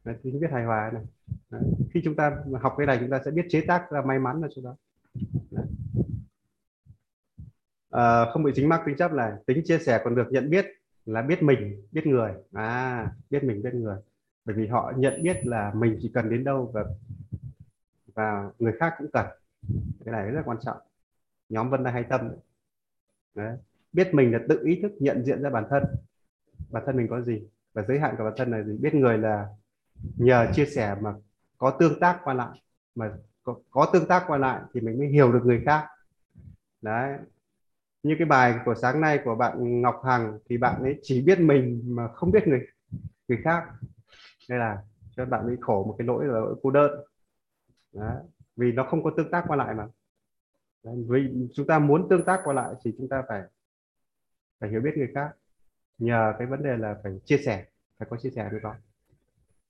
đấy 0.04 0.16
tính 0.24 0.40
biết 0.40 0.52
hài 0.52 0.64
hòa 0.64 0.92
này. 0.94 1.04
Đấy. 1.50 1.62
khi 1.94 2.02
chúng 2.04 2.16
ta 2.16 2.38
học 2.62 2.74
cái 2.78 2.88
này 2.88 2.98
chúng 3.00 3.10
ta 3.10 3.22
sẽ 3.26 3.32
biết 3.32 3.46
chế 3.50 3.62
tác 3.68 3.92
ra 3.92 4.02
may 4.02 4.20
mắn 4.20 4.42
là 4.42 4.48
chỗ 4.56 4.62
đó. 4.62 4.76
Đấy. 5.52 5.66
À, 7.90 8.26
không 8.34 8.44
bị 8.44 8.52
dính 8.56 8.70
mắc 8.70 8.82
tính 8.86 8.98
chấp 8.98 9.12
này. 9.12 9.32
Tính 9.46 9.62
chia 9.66 9.78
sẻ 9.78 10.02
còn 10.04 10.16
được 10.16 10.28
nhận 10.32 10.50
biết 10.50 10.66
là 11.06 11.22
biết 11.22 11.44
mình 11.44 11.82
biết 11.92 12.08
người. 12.08 12.32
À 12.54 13.12
biết 13.30 13.44
mình 13.44 13.62
biết 13.64 13.74
người. 13.74 13.98
Bởi 14.46 14.56
vì 14.56 14.68
họ 14.68 14.94
nhận 14.98 15.24
biết 15.24 15.46
là 15.46 15.72
mình 15.76 15.98
chỉ 16.02 16.12
cần 16.14 16.30
đến 16.30 16.44
đâu 16.44 16.72
và 16.74 16.84
và 18.16 18.52
người 18.60 18.74
khác 18.80 18.94
cũng 18.98 19.12
cần. 19.14 19.26
Cái 20.06 20.12
này 20.12 20.26
rất 20.26 20.36
là 20.36 20.44
quan 20.46 20.58
trọng 20.62 20.78
nhóm 21.50 21.70
vân 21.70 21.84
tay 21.84 21.94
hay 21.94 22.04
tâm. 22.04 22.32
Đấy. 23.36 23.58
biết 23.94 24.14
mình 24.14 24.32
là 24.32 24.40
tự 24.50 24.60
ý 24.66 24.80
thức 24.82 24.92
nhận 25.00 25.26
diện 25.26 25.42
ra 25.42 25.50
bản 25.50 25.64
thân. 25.70 25.84
Bản 26.72 26.84
thân 26.86 26.98
mình 26.98 27.08
có 27.10 27.22
gì 27.22 27.42
và 27.74 27.84
giới 27.88 28.00
hạn 28.00 28.16
của 28.18 28.24
bản 28.24 28.34
thân 28.38 28.52
là 28.52 28.64
gì? 28.64 28.78
Biết 28.78 28.94
người 28.96 29.18
là 29.18 29.48
nhờ 30.18 30.48
chia 30.54 30.66
sẻ 30.66 30.96
mà 31.02 31.14
có 31.58 31.78
tương 31.80 32.00
tác 32.00 32.20
qua 32.24 32.34
lại 32.34 32.62
mà 32.96 33.12
có, 33.44 33.56
có 33.70 33.90
tương 33.94 34.08
tác 34.08 34.24
qua 34.28 34.38
lại 34.38 34.62
thì 34.74 34.82
mình 34.82 34.98
mới 35.00 35.08
hiểu 35.08 35.32
được 35.32 35.42
người 35.46 35.62
khác. 35.66 35.88
Đấy. 36.82 37.18
Như 38.04 38.16
cái 38.20 38.26
bài 38.26 38.60
của 38.66 38.76
sáng 38.76 39.02
nay 39.02 39.20
của 39.26 39.36
bạn 39.36 39.82
Ngọc 39.82 40.02
Hằng 40.06 40.40
thì 40.50 40.58
bạn 40.58 40.84
ấy 40.84 41.00
chỉ 41.02 41.22
biết 41.22 41.40
mình 41.40 41.82
mà 41.86 42.08
không 42.08 42.32
biết 42.32 42.48
người 42.48 42.68
người 43.28 43.40
khác. 43.44 43.64
Đây 44.50 44.60
là 44.60 44.84
cho 45.16 45.26
bạn 45.26 45.46
ấy 45.46 45.58
khổ 45.62 45.84
một 45.84 45.96
cái 45.98 46.08
lỗi 46.08 46.26
là 46.26 46.34
lỗi 46.34 46.56
cô 46.64 46.72
đơn. 46.72 46.92
Đấy. 47.94 48.18
vì 48.56 48.72
nó 48.72 48.84
không 48.84 49.04
có 49.04 49.12
tương 49.18 49.32
tác 49.32 49.44
qua 49.48 49.58
lại 49.58 49.74
mà 49.74 49.88
vì 50.84 51.48
chúng 51.54 51.68
ta 51.68 51.80
muốn 51.80 52.10
tương 52.10 52.26
tác 52.26 52.42
qua 52.44 52.54
lại 52.54 52.74
thì 52.84 52.94
chúng 52.98 53.08
ta 53.10 53.24
phải 53.28 53.44
phải 54.60 54.70
hiểu 54.70 54.82
biết 54.82 54.92
người 54.96 55.12
khác. 55.16 55.30
Nhờ 55.98 56.34
cái 56.40 56.48
vấn 56.48 56.64
đề 56.64 56.78
là 56.78 56.96
phải 57.04 57.20
chia 57.26 57.38
sẻ 57.38 57.66
phải 57.98 58.08
có 58.12 58.18
chia 58.18 58.30
sẻ 58.30 58.50
với 58.52 58.60
đó, 58.60 58.76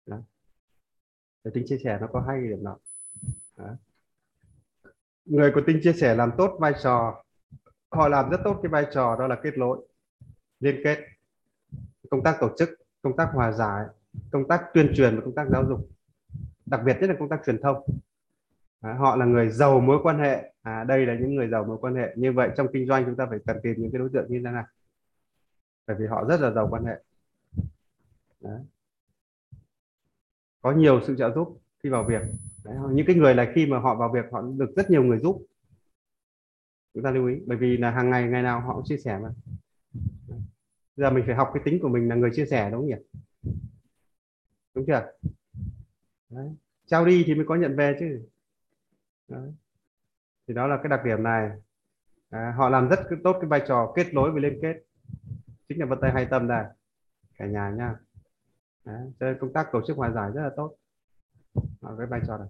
đó. 0.05 0.21
Cái 1.43 1.51
tính 1.53 1.63
chia 1.67 1.77
sẻ 1.83 1.97
nó 2.01 2.07
có 2.07 2.21
hai 2.21 2.41
điểm 2.41 2.63
đó. 2.63 2.77
đó. 3.57 3.75
Người 5.25 5.51
có 5.55 5.61
tính 5.67 5.79
chia 5.83 5.93
sẻ 5.93 6.15
làm 6.15 6.31
tốt 6.37 6.57
vai 6.59 6.73
trò 6.83 7.23
họ 7.91 8.07
làm 8.07 8.29
rất 8.29 8.37
tốt 8.43 8.59
cái 8.63 8.69
vai 8.69 8.85
trò 8.93 9.15
đó 9.19 9.27
là 9.27 9.39
kết 9.43 9.57
nối 9.57 9.87
liên 10.59 10.81
kết 10.83 10.99
công 12.09 12.23
tác 12.23 12.37
tổ 12.39 12.49
chức 12.57 12.69
công 13.01 13.15
tác 13.17 13.29
hòa 13.33 13.51
giải 13.51 13.85
công 14.31 14.47
tác 14.47 14.63
tuyên 14.73 14.93
truyền 14.95 15.15
và 15.15 15.21
công 15.25 15.35
tác 15.35 15.47
giáo 15.51 15.65
dục. 15.69 15.89
Đặc 16.65 16.81
biệt 16.85 16.97
nhất 17.01 17.09
là 17.09 17.15
công 17.19 17.29
tác 17.29 17.41
truyền 17.45 17.61
thông 17.61 17.83
à, 18.83 18.93
họ 18.93 19.15
là 19.15 19.25
người 19.25 19.49
giàu 19.49 19.79
mối 19.79 19.99
quan 20.03 20.19
hệ. 20.19 20.53
À, 20.61 20.83
đây 20.83 21.05
là 21.05 21.15
những 21.15 21.35
người 21.35 21.47
giàu 21.47 21.65
mối 21.65 21.77
quan 21.81 21.95
hệ. 21.95 22.13
Như 22.15 22.31
vậy 22.31 22.49
trong 22.57 22.67
kinh 22.73 22.87
doanh 22.87 23.05
chúng 23.05 23.15
ta 23.15 23.25
phải 23.29 23.39
cần 23.45 23.57
tìm 23.63 23.73
những 23.77 23.91
cái 23.91 23.99
đối 23.99 24.09
tượng 24.13 24.25
như 24.29 24.41
thế 24.45 24.51
này 24.51 24.63
bởi 25.87 25.97
vì 25.99 26.05
họ 26.07 26.25
rất 26.25 26.41
là 26.41 26.51
giàu 26.51 26.67
quan 26.71 26.85
hệ. 26.85 27.03
Đấy. 28.41 28.59
có 30.61 30.71
nhiều 30.71 31.01
sự 31.07 31.15
trợ 31.17 31.31
giúp 31.35 31.61
khi 31.83 31.89
vào 31.89 32.03
việc. 32.03 32.21
Đấy. 32.63 32.77
những 32.91 33.05
cái 33.05 33.15
người 33.15 33.35
là 33.35 33.51
khi 33.55 33.65
mà 33.65 33.79
họ 33.79 33.95
vào 33.95 34.11
việc 34.13 34.25
họ 34.31 34.41
được 34.57 34.73
rất 34.75 34.89
nhiều 34.89 35.03
người 35.03 35.19
giúp. 35.19 35.45
Chúng 36.93 37.03
ta 37.03 37.11
lưu 37.11 37.27
ý 37.27 37.35
bởi 37.45 37.57
vì 37.57 37.77
là 37.77 37.91
hàng 37.91 38.09
ngày 38.09 38.27
ngày 38.27 38.43
nào 38.43 38.61
họ 38.61 38.75
cũng 38.75 38.85
chia 38.85 38.97
sẻ 38.97 39.19
mà. 39.23 39.29
Giờ 40.95 41.09
mình 41.09 41.23
phải 41.25 41.35
học 41.35 41.51
cái 41.53 41.63
tính 41.65 41.79
của 41.81 41.89
mình 41.89 42.09
là 42.09 42.15
người 42.15 42.29
chia 42.33 42.45
sẻ 42.45 42.69
đúng 42.71 42.79
không 42.79 42.87
nhỉ? 42.87 42.95
Đúng 44.73 44.85
chưa? 44.87 45.11
Đấy. 46.29 46.49
trao 46.85 47.05
đi 47.05 47.23
thì 47.27 47.35
mới 47.35 47.45
có 47.45 47.55
nhận 47.55 47.75
về 47.75 47.97
chứ. 47.99 48.32
Đấy. 49.33 49.53
thì 50.47 50.53
đó 50.53 50.67
là 50.67 50.77
cái 50.77 50.89
đặc 50.89 51.01
điểm 51.05 51.23
này. 51.23 51.51
À, 52.29 52.53
họ 52.57 52.69
làm 52.69 52.89
rất 52.89 52.99
tốt 53.23 53.37
cái 53.41 53.47
vai 53.49 53.61
trò 53.67 53.93
kết 53.95 54.13
nối 54.13 54.31
và 54.31 54.39
liên 54.39 54.59
kết. 54.61 54.75
Chính 55.69 55.79
là 55.79 55.85
vân 55.85 55.99
tay 56.01 56.11
hai 56.11 56.25
tâm 56.25 56.47
đây 56.47 56.65
cả 57.37 57.45
nhà 57.45 57.69
nha. 57.69 57.95
Đấy. 58.85 59.11
cho 59.19 59.25
nên 59.25 59.37
công 59.39 59.53
tác 59.53 59.67
tổ 59.71 59.81
chức 59.87 59.97
hòa 59.97 60.11
giải 60.11 60.31
rất 60.33 60.41
là 60.41 60.51
tốt. 60.55 60.75
Ở 61.81 61.95
cái 61.97 62.07
vai 62.07 62.21
trò 62.27 62.37
này. 62.37 62.47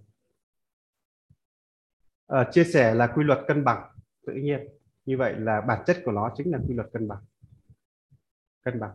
À, 2.28 2.50
chia 2.52 2.64
sẻ 2.64 2.94
là 2.94 3.08
quy 3.08 3.24
luật 3.24 3.40
cân 3.48 3.64
bằng 3.64 3.90
tự 4.28 4.34
nhiên. 4.34 4.68
Như 5.06 5.18
vậy 5.18 5.34
là 5.38 5.62
bản 5.62 5.84
chất 5.86 5.98
của 6.06 6.12
nó 6.12 6.34
chính 6.36 6.52
là 6.52 6.60
quy 6.68 6.74
luật 6.74 6.90
cân 6.94 7.08
bằng. 7.08 7.24
Cân 8.64 8.80
bằng. 8.80 8.92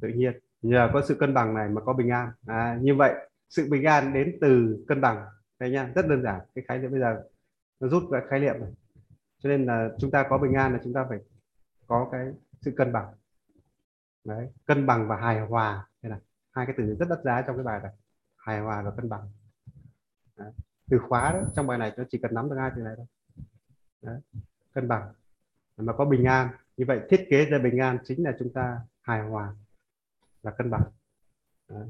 Tự 0.00 0.08
nhiên. 0.08 0.40
Nhờ 0.62 0.90
có 0.92 1.02
sự 1.08 1.14
cân 1.14 1.34
bằng 1.34 1.54
này 1.54 1.68
mà 1.68 1.80
có 1.84 1.92
bình 1.92 2.10
an. 2.10 2.30
À, 2.46 2.78
như 2.82 2.94
vậy 2.94 3.14
sự 3.48 3.70
bình 3.70 3.84
an 3.84 4.12
đến 4.12 4.38
từ 4.40 4.84
cân 4.88 5.00
bằng 5.00 5.26
đây 5.60 5.70
nha 5.70 5.92
rất 5.94 6.06
đơn 6.08 6.22
giản, 6.22 6.40
cái 6.54 6.64
khái 6.68 6.78
niệm 6.78 6.90
bây 6.90 7.00
giờ 7.00 7.22
nó 7.80 7.88
rút 7.88 8.02
cái 8.10 8.22
khái 8.28 8.40
niệm 8.40 8.54
này 8.60 8.70
cho 9.42 9.48
nên 9.48 9.66
là 9.66 9.88
chúng 9.98 10.10
ta 10.10 10.26
có 10.28 10.38
bình 10.38 10.52
an 10.52 10.72
là 10.72 10.80
chúng 10.84 10.92
ta 10.92 11.06
phải 11.08 11.18
có 11.86 12.08
cái 12.12 12.32
sự 12.60 12.72
cân 12.76 12.92
bằng. 12.92 13.14
Đấy, 14.24 14.48
cân 14.66 14.86
bằng 14.86 15.08
và 15.08 15.16
hài 15.16 15.40
hòa. 15.40 15.88
Đây 16.02 16.10
là 16.10 16.20
hai 16.50 16.66
cái 16.66 16.74
từ 16.78 16.96
rất 16.98 17.08
đắt 17.08 17.18
giá 17.24 17.42
trong 17.42 17.56
cái 17.56 17.64
bài 17.64 17.80
này. 17.82 17.92
Hài 18.36 18.60
hòa 18.60 18.82
và 18.82 18.90
cân 18.90 19.08
bằng. 19.08 19.28
Đấy. 20.36 20.52
từ 20.90 20.98
khóa 20.98 21.32
đó, 21.32 21.40
trong 21.54 21.66
bài 21.66 21.78
này 21.78 21.92
nó 21.96 22.04
chỉ 22.10 22.18
cần 22.18 22.34
nắm 22.34 22.50
được 22.50 22.56
hai 22.58 22.70
từ 22.76 22.82
này 22.82 22.94
thôi. 22.96 23.06
Đấy. 24.02 24.20
cân 24.72 24.88
bằng. 24.88 25.12
Mà 25.76 25.92
có 25.92 26.04
bình 26.04 26.24
an, 26.24 26.48
như 26.76 26.84
vậy 26.88 27.00
thiết 27.08 27.26
kế 27.30 27.44
ra 27.44 27.58
bình 27.58 27.78
an 27.78 27.98
chính 28.04 28.24
là 28.24 28.36
chúng 28.38 28.52
ta 28.52 28.80
hài 29.00 29.22
hòa 29.22 29.54
và 30.42 30.50
cân 30.50 30.70
bằng. 30.70 30.82
Đấy. 31.68 31.86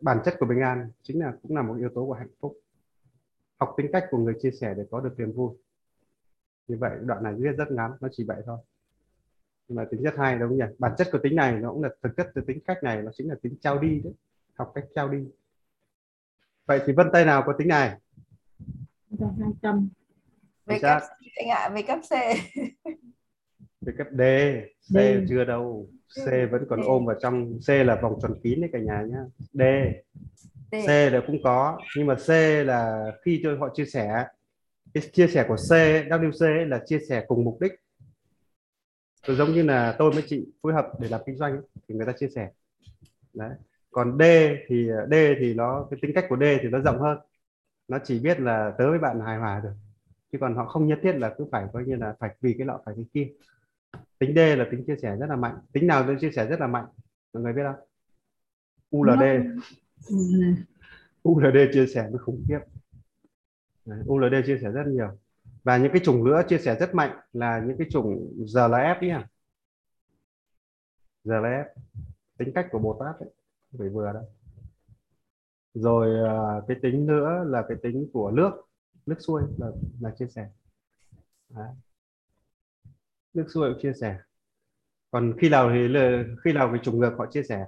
bản 0.00 0.18
chất 0.24 0.34
của 0.38 0.46
bình 0.46 0.60
an 0.60 0.90
chính 1.02 1.20
là, 1.20 1.32
cũng 1.42 1.56
là 1.56 1.62
một 1.62 1.74
yếu 1.74 1.88
tố 1.94 2.06
của 2.06 2.14
hạnh 2.14 2.30
phúc 2.40 2.58
học 3.58 3.74
tính 3.76 3.86
cách 3.92 4.04
của 4.10 4.18
người 4.18 4.34
chia 4.40 4.50
sẻ 4.50 4.74
để 4.76 4.84
có 4.90 5.00
được 5.00 5.14
niềm 5.18 5.32
vui. 5.32 5.50
Như 6.68 6.76
vậy 6.80 6.90
đoạn 7.04 7.22
này 7.22 7.34
viết 7.38 7.52
rất 7.58 7.70
ngắn 7.70 7.92
nó 8.00 8.08
chỉ 8.12 8.24
vậy 8.24 8.42
thôi. 8.46 8.58
Nhưng 9.68 9.76
mà 9.76 9.84
tính 9.90 10.02
rất 10.02 10.14
hay 10.16 10.38
đúng 10.38 10.48
không 10.48 10.58
nhỉ? 10.58 10.64
Bản 10.78 10.92
chất 10.98 11.08
của 11.12 11.18
tính 11.22 11.36
này 11.36 11.52
nó 11.52 11.72
cũng 11.72 11.82
là 11.82 11.90
thực 12.02 12.16
chất 12.16 12.30
từ 12.34 12.42
tính 12.46 12.60
cách 12.66 12.82
này 12.82 13.02
nó 13.02 13.10
chính 13.14 13.28
là 13.28 13.34
tính 13.42 13.56
trao 13.60 13.78
đi 13.78 14.00
đấy. 14.04 14.12
Học 14.54 14.72
cách 14.74 14.84
trao 14.94 15.08
đi. 15.08 15.18
Vậy 16.66 16.80
thì 16.86 16.92
vân 16.92 17.06
tay 17.12 17.24
nào 17.24 17.42
có 17.46 17.52
tính 17.58 17.68
này? 17.68 17.98
Hai 19.20 19.50
trăm. 19.62 19.88
Về 20.66 20.78
cấp 20.82 21.02
anh 21.36 21.48
ạ 21.48 21.68
về 21.68 21.82
cấp 21.82 21.98
C 22.04 22.12
D. 24.10 24.20
C 24.94 24.96
chưa 25.28 25.44
đâu. 25.44 25.88
C 26.14 26.26
vẫn 26.50 26.64
còn 26.68 26.80
ôm 26.84 27.06
vào 27.06 27.16
trong 27.20 27.58
C 27.66 27.68
là 27.68 28.00
vòng 28.02 28.18
tròn 28.22 28.34
kín 28.42 28.60
đấy 28.60 28.70
cả 28.72 28.78
nhà 28.78 29.02
nhá. 29.02 29.24
D 29.52 29.62
C. 30.70 30.88
Là 30.88 31.22
cũng 31.26 31.42
có 31.44 31.78
nhưng 31.96 32.06
mà 32.06 32.14
C 32.14 32.28
là 32.66 33.12
khi 33.24 33.40
cho 33.42 33.56
họ 33.60 33.68
chia 33.74 33.84
sẻ 33.84 34.26
cái 34.94 35.02
chia 35.12 35.26
sẻ 35.26 35.44
của 35.48 35.56
C 35.56 35.70
WC 36.10 36.68
là 36.68 36.82
chia 36.86 36.98
sẻ 37.08 37.24
cùng 37.28 37.44
mục 37.44 37.58
đích. 37.60 37.72
Rồi 39.26 39.36
giống 39.36 39.52
như 39.52 39.62
là 39.62 39.96
tôi 39.98 40.10
với 40.10 40.22
chị 40.26 40.46
phối 40.62 40.72
hợp 40.72 40.86
để 41.00 41.08
làm 41.08 41.20
kinh 41.26 41.36
doanh 41.36 41.60
thì 41.88 41.94
người 41.94 42.06
ta 42.06 42.12
chia 42.12 42.28
sẻ. 42.28 42.50
Đấy. 43.34 43.50
Còn 43.90 44.18
D 44.18 44.22
thì 44.68 44.88
D 45.10 45.14
thì 45.40 45.54
nó 45.54 45.86
cái 45.90 45.98
tính 46.02 46.12
cách 46.14 46.26
của 46.28 46.36
D 46.36 46.42
thì 46.62 46.68
nó 46.68 46.80
rộng 46.80 46.98
hơn. 46.98 47.18
Nó 47.88 47.98
chỉ 48.04 48.18
biết 48.18 48.40
là 48.40 48.74
tớ 48.78 48.90
với 48.90 48.98
bạn 48.98 49.20
hài 49.20 49.38
hòa 49.38 49.60
được 49.64 49.72
chứ 50.32 50.38
còn 50.40 50.54
họ 50.54 50.66
không 50.66 50.86
nhất 50.86 50.98
thiết 51.02 51.12
là 51.12 51.34
cứ 51.38 51.46
phải 51.52 51.66
coi 51.72 51.84
như 51.84 51.96
là 51.96 52.14
phải 52.20 52.30
vì 52.40 52.54
cái 52.58 52.66
lọ 52.66 52.80
phải 52.86 52.94
cái 52.94 53.04
kia. 53.14 53.28
Tính 54.18 54.34
D 54.34 54.38
là 54.38 54.66
tính 54.70 54.84
chia 54.86 54.96
sẻ 55.02 55.16
rất 55.16 55.26
là 55.28 55.36
mạnh. 55.36 55.54
Tính 55.72 55.86
nào 55.86 56.04
tôi 56.06 56.16
chia 56.20 56.30
sẻ 56.30 56.46
rất 56.46 56.60
là 56.60 56.66
mạnh. 56.66 56.86
Mọi 57.32 57.42
người 57.42 57.52
biết 57.52 57.62
không? 57.64 57.86
ULD 58.96 59.22
Ừ. 60.06 60.16
ULD 61.28 61.56
chia 61.72 61.86
sẻ 61.86 62.08
mới 62.10 62.18
khủng 62.18 62.44
khiếp. 62.48 62.58
Đấy, 63.84 63.98
ULD 64.06 64.34
chia 64.46 64.58
sẻ 64.62 64.70
rất 64.70 64.86
nhiều. 64.86 65.08
Và 65.64 65.76
những 65.76 65.92
cái 65.92 66.02
chủng 66.04 66.24
nữa 66.24 66.42
chia 66.48 66.58
sẻ 66.58 66.76
rất 66.80 66.94
mạnh 66.94 67.16
là 67.32 67.62
những 67.66 67.78
cái 67.78 67.86
chủng 67.90 68.34
GLF 68.54 68.96
nhá 69.02 69.28
GLF 71.24 71.64
tính 72.38 72.52
cách 72.54 72.68
của 72.70 72.78
Bồ 72.78 72.96
Tát 73.00 73.20
ấy, 73.20 73.30
không 73.70 73.78
phải 73.78 73.88
vừa 73.88 74.12
đâu. 74.12 74.28
Rồi 75.74 76.28
à, 76.28 76.60
cái 76.68 76.76
tính 76.82 77.06
nữa 77.06 77.44
là 77.46 77.64
cái 77.68 77.76
tính 77.82 78.08
của 78.12 78.30
nước 78.30 78.50
nước 79.06 79.16
xuôi 79.18 79.42
là 79.58 79.66
là 80.00 80.10
chia 80.18 80.26
sẻ. 80.28 80.48
Đấy. 81.48 81.68
nước 83.34 83.46
xuôi 83.54 83.72
cũng 83.72 83.82
chia 83.82 83.92
sẻ. 84.00 84.18
Còn 85.10 85.34
khi 85.38 85.48
nào 85.48 85.70
thì 85.72 85.88
khi 86.44 86.52
nào 86.52 86.68
cái 86.72 86.80
trùng 86.82 86.98
ngược 86.98 87.14
họ 87.18 87.26
chia 87.30 87.42
sẻ? 87.42 87.66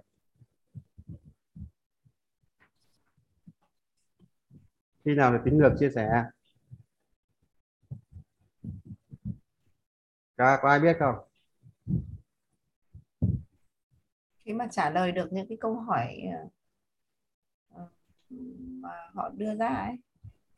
Khi 5.04 5.14
nào 5.14 5.33
là 5.33 5.40
tính 5.45 5.59
ngược 5.59 5.76
chia 5.78 5.90
sẻ? 5.95 6.25
Có, 10.37 10.59
có 10.62 10.69
ai 10.69 10.80
biết 10.80 10.97
không? 10.99 11.14
Khi 14.45 14.52
mà 14.52 14.66
trả 14.71 14.90
lời 14.90 15.12
được 15.12 15.33
những 15.33 15.49
cái 15.49 15.59
câu 15.61 15.75
hỏi 15.75 16.16
ờ, 17.75 17.88
mà 18.80 18.88
họ 19.14 19.28
đưa 19.37 19.54
ra 19.54 19.69
ấy 19.69 19.97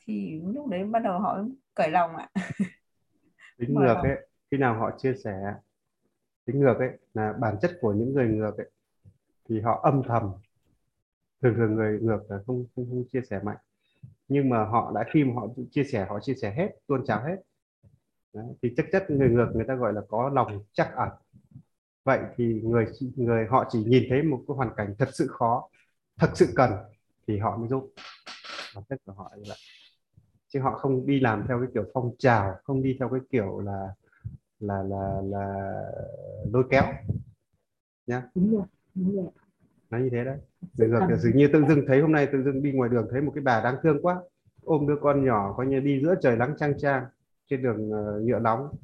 thì 0.06 0.40
lúc 0.44 0.68
đấy 0.68 0.84
bắt 0.84 0.98
đầu 0.98 1.18
họ 1.18 1.38
cởi 1.74 1.90
lòng 1.90 2.16
ạ. 2.16 2.28
Tính 3.58 3.74
ngược 3.74 3.94
ấy 3.94 4.28
khi 4.50 4.58
nào 4.58 4.78
họ 4.78 4.90
chia 4.98 5.14
sẻ 5.24 5.54
tính 6.44 6.60
ngược 6.60 6.78
ấy 6.78 6.98
là 7.14 7.32
bản 7.32 7.56
chất 7.62 7.78
của 7.80 7.92
những 7.92 8.14
người 8.14 8.28
ngược 8.28 8.56
ấy 8.56 8.70
thì 9.48 9.60
họ 9.60 9.80
âm 9.82 10.02
thầm 10.08 10.32
thường 11.42 11.54
thường 11.56 11.74
người 11.74 11.98
ngược 12.02 12.20
là 12.28 12.38
không 12.46 12.66
không, 12.76 12.86
không 12.90 13.04
chia 13.12 13.20
sẻ 13.30 13.40
mạnh 13.44 13.56
nhưng 14.32 14.48
mà 14.48 14.64
họ 14.64 14.92
đã 14.94 15.04
khi 15.12 15.24
mà 15.24 15.32
họ 15.34 15.46
chia 15.70 15.84
sẻ 15.84 16.06
họ 16.08 16.20
chia 16.20 16.34
sẻ 16.34 16.54
hết 16.56 16.68
tuôn 16.86 17.04
trào 17.06 17.24
hết. 17.24 17.36
Đấy, 18.32 18.46
thì 18.62 18.74
chắc 18.76 18.86
chất 18.92 19.10
người 19.10 19.28
ngược 19.28 19.52
người 19.54 19.64
ta 19.68 19.74
gọi 19.74 19.92
là 19.92 20.00
có 20.08 20.30
lòng 20.34 20.64
chắc 20.72 20.92
ẩn. 20.96 21.08
Vậy 22.04 22.18
thì 22.36 22.60
người 22.64 22.86
người 23.16 23.46
họ 23.50 23.66
chỉ 23.70 23.84
nhìn 23.84 24.02
thấy 24.10 24.22
một 24.22 24.44
cái 24.48 24.54
hoàn 24.54 24.70
cảnh 24.76 24.94
thật 24.98 25.08
sự 25.12 25.26
khó 25.26 25.68
thật 26.18 26.30
sự 26.34 26.46
cần 26.56 26.70
thì 27.26 27.38
họ 27.38 27.56
mới 27.56 27.68
giúp. 27.68 27.92
Bản 28.74 28.84
chất 28.88 28.98
của 29.06 29.12
họ 29.12 29.32
như 29.36 29.42
vậy 29.48 29.56
chứ 30.48 30.60
họ 30.60 30.78
không 30.78 31.06
đi 31.06 31.20
làm 31.20 31.44
theo 31.48 31.58
cái 31.58 31.68
kiểu 31.74 31.84
phong 31.94 32.14
trào 32.18 32.56
không 32.64 32.82
đi 32.82 32.96
theo 32.98 33.08
cái 33.08 33.20
kiểu 33.30 33.60
là 33.60 33.88
là 34.60 34.82
là 34.82 35.20
là 35.24 35.72
lôi 36.52 36.64
kéo. 36.70 36.84
Nhá. 38.06 38.22
Đúng 38.34 38.56
rồi 38.56 38.64
đúng 38.94 39.16
rồi 39.16 39.30
nó 39.92 39.98
như 39.98 40.10
thế 40.10 40.24
đấy. 40.24 40.38
Người 40.78 40.88
ngược 40.88 41.00
là 41.08 41.16
dường 41.16 41.36
như 41.36 41.48
tự 41.52 41.64
dưng 41.68 41.84
thấy 41.86 42.00
hôm 42.00 42.12
nay 42.12 42.28
tự 42.32 42.42
dưng 42.42 42.62
đi 42.62 42.72
ngoài 42.72 42.90
đường 42.90 43.08
thấy 43.10 43.20
một 43.20 43.32
cái 43.34 43.42
bà 43.42 43.60
đáng 43.60 43.76
thương 43.82 44.02
quá 44.02 44.20
ôm 44.64 44.86
đứa 44.88 44.96
con 45.00 45.24
nhỏ 45.24 45.54
coi 45.56 45.66
như 45.66 45.80
đi 45.80 46.00
giữa 46.02 46.14
trời 46.22 46.36
nắng 46.36 46.54
chang 46.58 46.78
chang 46.78 47.04
trên 47.50 47.62
đường 47.62 47.90
ờ, 47.90 48.20
nhựa 48.20 48.38
nóng. 48.38 48.76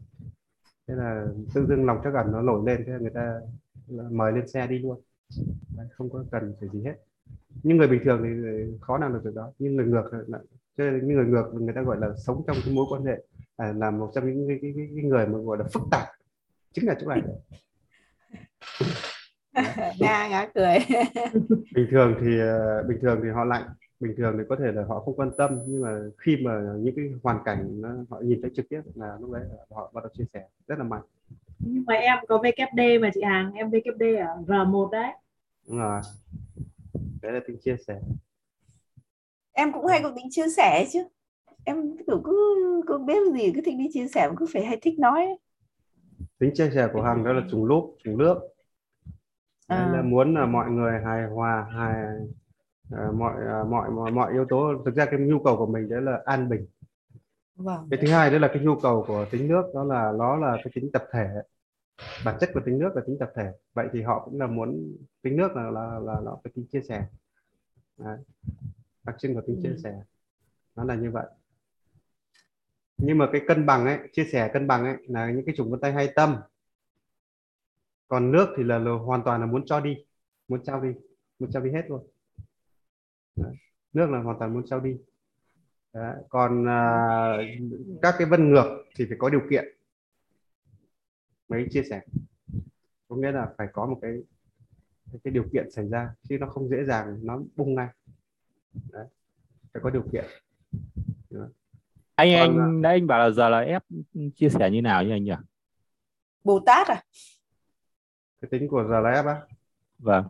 Thế 0.88 0.94
là 0.94 1.26
tự 1.54 1.66
dưng 1.66 1.86
lòng 1.86 2.00
chắc 2.04 2.14
ẩn 2.14 2.32
nó 2.32 2.42
nổi 2.42 2.62
lên 2.66 2.84
thế 2.86 2.92
là 2.92 2.98
người 2.98 3.10
ta 3.10 3.40
mời 4.10 4.32
lên 4.32 4.48
xe 4.48 4.66
đi 4.66 4.78
luôn. 4.78 5.00
Đấy, 5.76 5.86
không 5.92 6.10
có 6.10 6.24
cần 6.30 6.54
phải 6.60 6.68
gì 6.72 6.82
hết. 6.84 6.94
Nhưng 7.62 7.76
người 7.76 7.88
bình 7.88 8.00
thường 8.04 8.20
thì 8.24 8.30
khó 8.80 8.98
làm 8.98 9.12
được 9.12 9.20
việc 9.24 9.34
đó. 9.34 9.52
Nhưng 9.58 9.76
người 9.76 9.86
ngược 9.86 10.10
là 10.26 10.38
cho 10.78 10.84
nên 10.84 11.06
những 11.06 11.16
người 11.16 11.26
ngược 11.26 11.50
người 11.54 11.74
ta 11.74 11.82
gọi 11.82 11.96
là 12.00 12.08
sống 12.16 12.42
trong 12.46 12.56
cái 12.64 12.74
mối 12.74 12.86
quan 12.90 13.04
hệ 13.04 13.22
à, 13.56 13.72
là 13.76 13.90
một 13.90 14.10
trong 14.14 14.26
những 14.26 14.48
cái, 14.48 14.58
cái, 14.62 14.72
cái, 14.76 14.88
cái 14.96 15.04
người 15.04 15.26
mà 15.26 15.38
gọi 15.38 15.58
là 15.58 15.64
phức 15.72 15.82
tạp. 15.90 16.08
Chính 16.72 16.86
là 16.86 16.94
chỗ 17.00 17.08
này. 17.08 17.22
nga 19.98 20.28
ngã 20.28 20.46
cười. 20.54 20.78
Bình 21.74 21.86
thường 21.90 22.14
thì 22.20 22.40
ờ, 22.40 22.82
bình 22.88 22.98
thường 23.02 23.20
thì 23.22 23.28
họ 23.28 23.44
lạnh 23.44 23.64
bình 24.00 24.14
thường 24.16 24.34
thì 24.38 24.44
có 24.48 24.56
thể 24.56 24.72
là 24.72 24.84
họ 24.88 25.00
không 25.00 25.16
quan 25.16 25.30
tâm 25.38 25.58
nhưng 25.66 25.82
mà 25.82 25.98
khi 26.18 26.36
mà 26.36 26.60
những 26.78 26.96
cái 26.96 27.04
hoàn 27.22 27.38
cảnh 27.44 27.80
nó, 27.80 27.88
họ 28.10 28.20
nhìn 28.20 28.42
thấy 28.42 28.50
trực 28.54 28.68
tiếp 28.68 28.80
là 28.94 29.16
lúc 29.20 29.32
đấy 29.32 29.42
họ 29.70 29.90
bắt 29.94 30.04
đầu 30.04 30.10
chia 30.14 30.24
sẻ 30.32 30.44
rất 30.66 30.78
là 30.78 30.84
mạnh. 30.84 31.02
Nhưng 31.58 31.84
mà 31.86 31.94
em 31.94 32.18
có 32.28 32.38
VKD 32.38 32.80
mà 33.02 33.10
chị 33.14 33.22
Hàng 33.22 33.52
em 33.52 33.70
VKD 33.70 34.02
ở 34.02 34.42
R1 34.46 34.90
đấy. 34.90 35.12
Đúng 35.68 35.78
rồi. 35.78 36.00
Đấy 37.22 37.32
là 37.32 37.40
tính 37.46 37.56
chia 37.60 37.76
sẻ. 37.86 38.00
Em 39.52 39.72
cũng 39.72 39.86
hay 39.86 40.00
có 40.02 40.12
tính 40.16 40.26
chia 40.30 40.48
sẻ 40.56 40.86
chứ. 40.92 41.04
Em 41.64 41.96
kiểu 42.06 42.20
cứ 42.24 42.58
cứ 42.86 42.98
biết 42.98 43.32
gì 43.32 43.52
cứ 43.54 43.60
thích 43.64 43.74
đi 43.78 43.88
chia 43.92 44.08
sẻ 44.08 44.30
cứ 44.36 44.46
phải 44.52 44.64
hay 44.64 44.78
thích 44.82 44.98
nói 44.98 45.24
ấy. 45.24 45.38
tính 46.38 46.50
chia 46.54 46.70
sẻ 46.74 46.88
của 46.92 47.02
hằng 47.02 47.24
đó 47.24 47.32
là 47.32 47.42
trùng 47.50 47.64
lúc 47.64 47.96
trùng 48.04 48.18
nước 48.18 48.38
Đấy 49.68 49.78
À. 49.78 49.92
là 49.92 50.02
muốn 50.02 50.34
là 50.34 50.46
mọi 50.46 50.70
người 50.70 51.00
hài 51.04 51.26
hòa 51.26 51.66
hài 51.72 51.94
à, 52.92 53.10
mọi 53.14 53.34
à, 53.46 53.64
mọi 53.64 53.90
mọi 53.90 54.10
mọi 54.10 54.32
yếu 54.32 54.44
tố. 54.48 54.82
Thực 54.84 54.94
ra 54.94 55.04
cái 55.04 55.20
nhu 55.20 55.38
cầu 55.44 55.56
của 55.56 55.66
mình 55.66 55.88
đấy 55.88 56.02
là 56.02 56.22
an 56.24 56.48
bình. 56.48 56.66
Vâng. 57.56 57.88
Cái 57.90 58.00
thứ 58.02 58.12
hai 58.12 58.30
đó 58.30 58.38
là 58.38 58.48
cái 58.48 58.62
nhu 58.62 58.76
cầu 58.76 59.04
của 59.08 59.26
tính 59.30 59.48
nước 59.48 59.62
đó 59.74 59.84
là 59.84 60.12
nó 60.18 60.36
là 60.36 60.56
cái 60.64 60.70
tính 60.74 60.90
tập 60.92 61.04
thể. 61.12 61.28
Bản 62.24 62.36
chất 62.40 62.50
của 62.54 62.60
tính 62.60 62.78
nước 62.78 62.90
là 62.96 63.02
tính 63.06 63.16
tập 63.20 63.30
thể. 63.36 63.52
Vậy 63.74 63.88
thì 63.92 64.02
họ 64.02 64.22
cũng 64.24 64.40
là 64.40 64.46
muốn 64.46 64.96
tính 65.22 65.36
nước 65.36 65.56
là 65.56 65.62
là 65.70 65.98
là 66.04 66.20
nó 66.24 66.38
phải 66.44 66.52
tính 66.54 66.66
chia 66.72 66.80
sẻ. 66.80 67.06
Đấy. 67.98 68.18
đặc 69.04 69.16
trưng 69.18 69.34
của 69.34 69.40
tính 69.46 69.60
chia 69.62 69.68
Ừ. 69.68 69.76
sẻ. 69.82 70.02
Nó 70.76 70.84
là 70.84 70.94
như 70.94 71.10
vậy. 71.10 71.26
Nhưng 72.96 73.18
mà 73.18 73.28
cái 73.32 73.40
cân 73.48 73.66
bằng 73.66 73.86
ấy 73.86 73.98
chia 74.12 74.24
sẻ 74.24 74.50
cân 74.52 74.66
bằng 74.66 74.84
ấy 74.84 74.96
là 75.08 75.30
những 75.30 75.44
cái 75.46 75.54
chủng 75.58 75.70
vân 75.70 75.80
tay 75.80 75.92
hay 75.92 76.12
tâm 76.16 76.36
còn 78.08 78.32
nước 78.32 78.48
thì 78.56 78.64
là, 78.64 78.78
là 78.78 78.90
hoàn 78.90 79.22
toàn 79.24 79.40
là 79.40 79.46
muốn 79.46 79.66
cho 79.66 79.80
đi 79.80 79.96
muốn 80.48 80.64
trao 80.64 80.80
đi 80.80 80.88
muốn 81.38 81.50
trao 81.50 81.62
đi 81.62 81.70
hết 81.70 81.82
luôn 81.88 82.06
Đấy. 83.36 83.54
nước 83.92 84.10
là 84.10 84.22
hoàn 84.22 84.38
toàn 84.38 84.54
muốn 84.54 84.66
trao 84.66 84.80
đi 84.80 84.96
Đấy. 85.92 86.16
còn 86.28 86.68
à, 86.68 87.36
các 88.02 88.14
cái 88.18 88.26
vân 88.26 88.50
ngược 88.50 88.84
thì 88.96 89.04
phải 89.08 89.16
có 89.20 89.30
điều 89.30 89.40
kiện 89.50 89.64
mới 91.48 91.66
chia 91.70 91.82
sẻ 91.82 92.00
có 93.08 93.16
nghĩa 93.16 93.32
là 93.32 93.48
phải 93.58 93.66
có 93.72 93.86
một 93.86 93.98
cái 94.02 94.12
cái, 95.24 95.32
điều 95.32 95.44
kiện 95.52 95.70
xảy 95.70 95.88
ra 95.88 96.10
chứ 96.22 96.38
nó 96.40 96.46
không 96.46 96.68
dễ 96.68 96.84
dàng 96.84 97.18
nó 97.22 97.40
bung 97.56 97.74
ngay 97.74 97.88
Đấy. 98.92 99.06
phải 99.72 99.82
có 99.82 99.90
điều 99.90 100.02
kiện 100.12 100.24
anh 102.14 102.28
Còn, 102.32 102.58
anh 102.58 102.82
nãy 102.82 102.92
anh 102.92 103.06
bảo 103.06 103.18
là 103.18 103.30
giờ 103.30 103.48
là 103.48 103.58
ép 103.58 103.82
chia 104.34 104.48
sẻ 104.48 104.70
như 104.70 104.82
nào 104.82 105.02
như 105.04 105.10
anh 105.10 105.24
nhỉ 105.24 105.34
bồ 106.44 106.60
tát 106.66 106.88
à 106.88 107.02
cái 108.40 108.48
tính 108.50 108.68
của 108.68 108.82
GLF 108.82 109.26
á. 109.26 109.36
Vâng. 109.98 110.24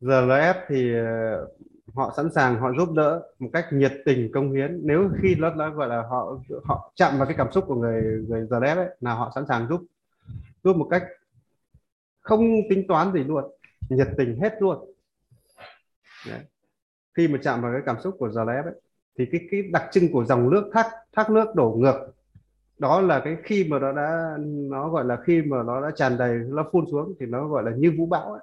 GLF 0.00 0.54
thì 0.68 0.94
ờ, 0.94 1.46
họ 1.94 2.12
sẵn 2.16 2.32
sàng 2.32 2.60
họ 2.60 2.72
giúp 2.78 2.92
đỡ 2.92 3.22
một 3.38 3.50
cách 3.52 3.66
nhiệt 3.72 3.92
tình 4.04 4.30
công 4.32 4.52
hiến. 4.52 4.80
Nếu 4.82 5.10
khi 5.22 5.34
nó, 5.34 5.54
nó 5.54 5.70
gọi 5.70 5.88
là 5.88 6.02
họ 6.02 6.38
họ 6.64 6.92
chạm 6.96 7.18
vào 7.18 7.26
cái 7.26 7.34
cảm 7.38 7.52
xúc 7.52 7.64
của 7.66 7.74
người 7.74 8.02
người 8.28 8.46
GLF 8.46 8.76
ấy 8.76 8.88
là 9.00 9.14
họ 9.14 9.32
sẵn 9.34 9.46
sàng 9.46 9.68
giúp 9.68 9.84
giúp 10.64 10.76
một 10.76 10.88
cách 10.90 11.04
không 12.20 12.40
tính 12.70 12.86
toán 12.88 13.12
gì 13.12 13.24
luôn 13.24 13.44
nhiệt 13.88 14.08
tình 14.18 14.40
hết 14.40 14.54
luôn. 14.60 14.92
Đấy. 16.28 16.40
khi 17.14 17.28
mà 17.28 17.38
chạm 17.42 17.62
vào 17.62 17.72
cái 17.72 17.82
cảm 17.86 18.00
xúc 18.00 18.16
của 18.18 18.28
GLF 18.28 18.64
ấy 18.64 18.74
thì 19.18 19.26
cái 19.32 19.40
cái 19.50 19.62
đặc 19.62 19.88
trưng 19.92 20.12
của 20.12 20.24
dòng 20.24 20.50
nước 20.50 20.70
thác 20.72 20.90
thác 21.12 21.30
nước 21.30 21.54
đổ 21.54 21.76
ngược 21.78 22.12
đó 22.80 23.00
là 23.00 23.20
cái 23.24 23.36
khi 23.44 23.64
mà 23.64 23.78
nó 23.78 23.92
đã 23.92 24.36
nó 24.70 24.88
gọi 24.90 25.04
là 25.04 25.18
khi 25.26 25.42
mà 25.42 25.62
nó 25.62 25.80
đã 25.80 25.90
tràn 25.96 26.18
đầy 26.18 26.38
nó 26.48 26.68
phun 26.72 26.84
xuống 26.90 27.14
thì 27.20 27.26
nó 27.26 27.48
gọi 27.48 27.62
là 27.64 27.70
như 27.76 27.92
vũ 27.98 28.06
bão 28.06 28.32
ấy. 28.32 28.42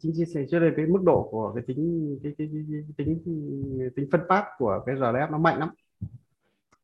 Chính 0.00 0.12
chia 0.14 0.24
sẻ 0.24 0.44
cho 0.50 0.60
nên 0.60 0.74
cái 0.76 0.86
mức 0.86 1.02
độ 1.04 1.28
của 1.30 1.52
cái 1.54 1.64
tính 1.66 2.18
cái, 2.22 2.32
cái, 2.38 2.48
cái, 2.52 2.64
cái, 2.70 2.84
cái 2.96 3.06
tính 3.06 3.18
tính 3.96 4.08
phân 4.12 4.20
phát 4.28 4.46
của 4.58 4.82
cái 4.86 4.94
RLF 4.94 5.30
nó 5.30 5.38
mạnh 5.38 5.58
lắm. 5.58 5.68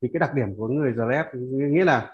Thì 0.03 0.09
cái 0.12 0.21
đặc 0.21 0.35
điểm 0.35 0.57
của 0.57 0.69
người 0.69 0.93
RLF 0.93 1.25
nghĩa 1.73 1.85
là 1.85 2.12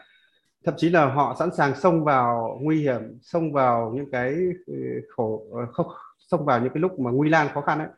thậm 0.64 0.74
chí 0.76 0.90
là 0.90 1.14
họ 1.14 1.36
sẵn 1.38 1.54
sàng 1.56 1.74
xông 1.74 2.04
vào 2.04 2.58
nguy 2.62 2.80
hiểm 2.80 3.18
xông 3.22 3.52
vào 3.52 3.92
những 3.96 4.10
cái 4.10 4.34
ừ, 4.66 4.74
khổ 5.08 5.46
ờ, 5.52 5.66
không 5.72 5.86
xông 6.18 6.44
vào 6.44 6.60
những 6.60 6.72
cái 6.74 6.80
lúc 6.80 7.00
mà 7.00 7.10
nguy 7.10 7.28
lan 7.28 7.48
khó 7.54 7.60
khăn 7.60 7.78
ấy. 7.78 7.88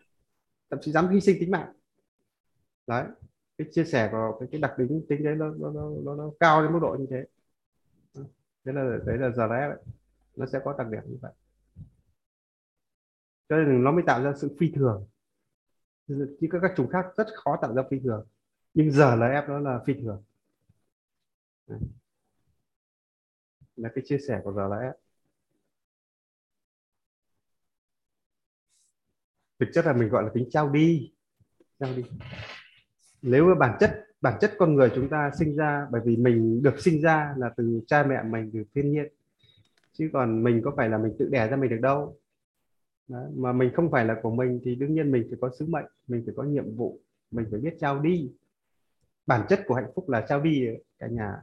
Thậm 0.71 0.79
chí 0.83 0.93
dám 0.93 1.09
hy 1.09 1.21
sinh 1.21 1.37
tính 1.41 1.50
mạng. 1.50 1.73
Đấy 2.87 3.05
cái 3.59 3.69
chia 3.73 3.85
sẻ 3.85 4.09
của 4.13 4.37
cái, 4.41 4.49
cái 4.53 4.61
đặc 4.61 4.75
tính 4.79 5.03
tính 5.09 5.25
đấy 5.25 5.35
nó 5.35 5.51
nó, 5.59 5.71
nó, 5.71 5.91
nó, 6.05 6.15
nó 6.15 6.31
cao 6.41 6.63
đến 6.63 6.73
mức 6.73 6.79
độ 6.83 6.97
như 7.01 7.07
thế. 7.11 7.25
Đấy 8.65 8.75
là 8.75 8.99
đấy 9.07 9.19
là 9.19 9.31
giờ 9.31 9.49
đấy. 9.49 9.79
Nó 10.37 10.47
sẽ 10.47 10.61
có 10.65 10.75
đặc 10.79 10.87
điểm 10.91 11.03
như 11.07 11.19
vậy. 11.23 11.33
Cho 13.49 13.57
nên 13.57 13.85
nó 13.85 13.93
mới 13.93 14.03
tạo 14.07 14.23
ra 14.23 14.33
sự 14.37 14.57
phi 14.61 14.73
thường. 14.75 15.07
Chứ 16.09 16.37
các 16.51 16.59
các 16.63 16.73
chủng 16.77 16.89
khác 16.89 17.07
rất 17.17 17.27
khó 17.35 17.59
tạo 17.63 17.75
ra 17.75 17.83
phi 17.91 17.99
thường. 18.05 18.27
Nhưng 18.75 18.91
giờ 18.91 19.17
là 19.17 19.29
ép 19.29 19.49
nó 19.49 19.59
là 19.59 19.81
phi 19.87 19.95
thường. 20.03 20.23
Đấy. 21.67 21.79
là 23.77 23.91
cái 23.95 24.05
chia 24.07 24.19
sẻ 24.19 24.41
của 24.45 24.53
giờ 24.53 24.69
là 24.69 24.77
ép 24.79 24.95
thực 29.59 29.67
chất 29.75 29.87
là 29.87 29.93
mình 29.93 30.09
gọi 30.09 30.23
là 30.23 30.31
tính 30.35 30.49
trao 30.51 30.71
đi. 30.71 31.13
Trao 31.81 31.95
đi 31.97 32.03
nếu 33.26 33.45
mà 33.47 33.54
bản 33.54 33.76
chất 33.80 34.06
bản 34.21 34.38
chất 34.40 34.52
con 34.59 34.75
người 34.75 34.90
chúng 34.95 35.09
ta 35.09 35.30
sinh 35.38 35.56
ra, 35.56 35.87
bởi 35.90 36.00
vì 36.04 36.16
mình 36.16 36.62
được 36.62 36.80
sinh 36.80 37.00
ra 37.00 37.35
là 37.37 37.50
từ 37.56 37.80
cha 37.87 38.02
mẹ 38.02 38.23
mình, 38.23 38.50
từ 38.54 38.64
thiên 38.75 38.92
nhiên. 38.92 39.06
Chứ 39.92 40.11
còn 40.12 40.45
mình 40.45 40.62
có 40.64 40.73
phải 40.76 40.88
là 40.88 40.99
mình 40.99 41.12
tự 41.18 41.28
đẻ 41.28 41.49
ra 41.49 41.56
mình 41.56 41.71
được 41.71 41.80
đâu. 41.80 42.16
Đó. 43.09 43.23
mà 43.37 43.52
mình 43.52 43.71
không 43.75 43.90
phải 43.90 44.04
là 44.04 44.16
của 44.23 44.30
mình 44.30 44.61
thì 44.64 44.75
đương 44.75 44.95
nhiên 44.95 45.12
mình 45.12 45.26
phải 45.30 45.38
có 45.40 45.50
sứ 45.59 45.66
mệnh, 45.66 45.85
mình 46.09 46.23
phải 46.26 46.35
có 46.37 46.42
nhiệm 46.42 46.76
vụ, 46.76 47.00
mình 47.30 47.47
phải 47.50 47.61
biết 47.61 47.76
trao 47.80 48.00
đi. 48.00 48.33
Bản 49.26 49.47
chất 49.49 49.61
của 49.66 49.75
hạnh 49.75 49.90
phúc 49.95 50.09
là 50.09 50.26
trao 50.28 50.40
đi 50.40 50.66
cả 50.99 51.06
nhà. 51.06 51.37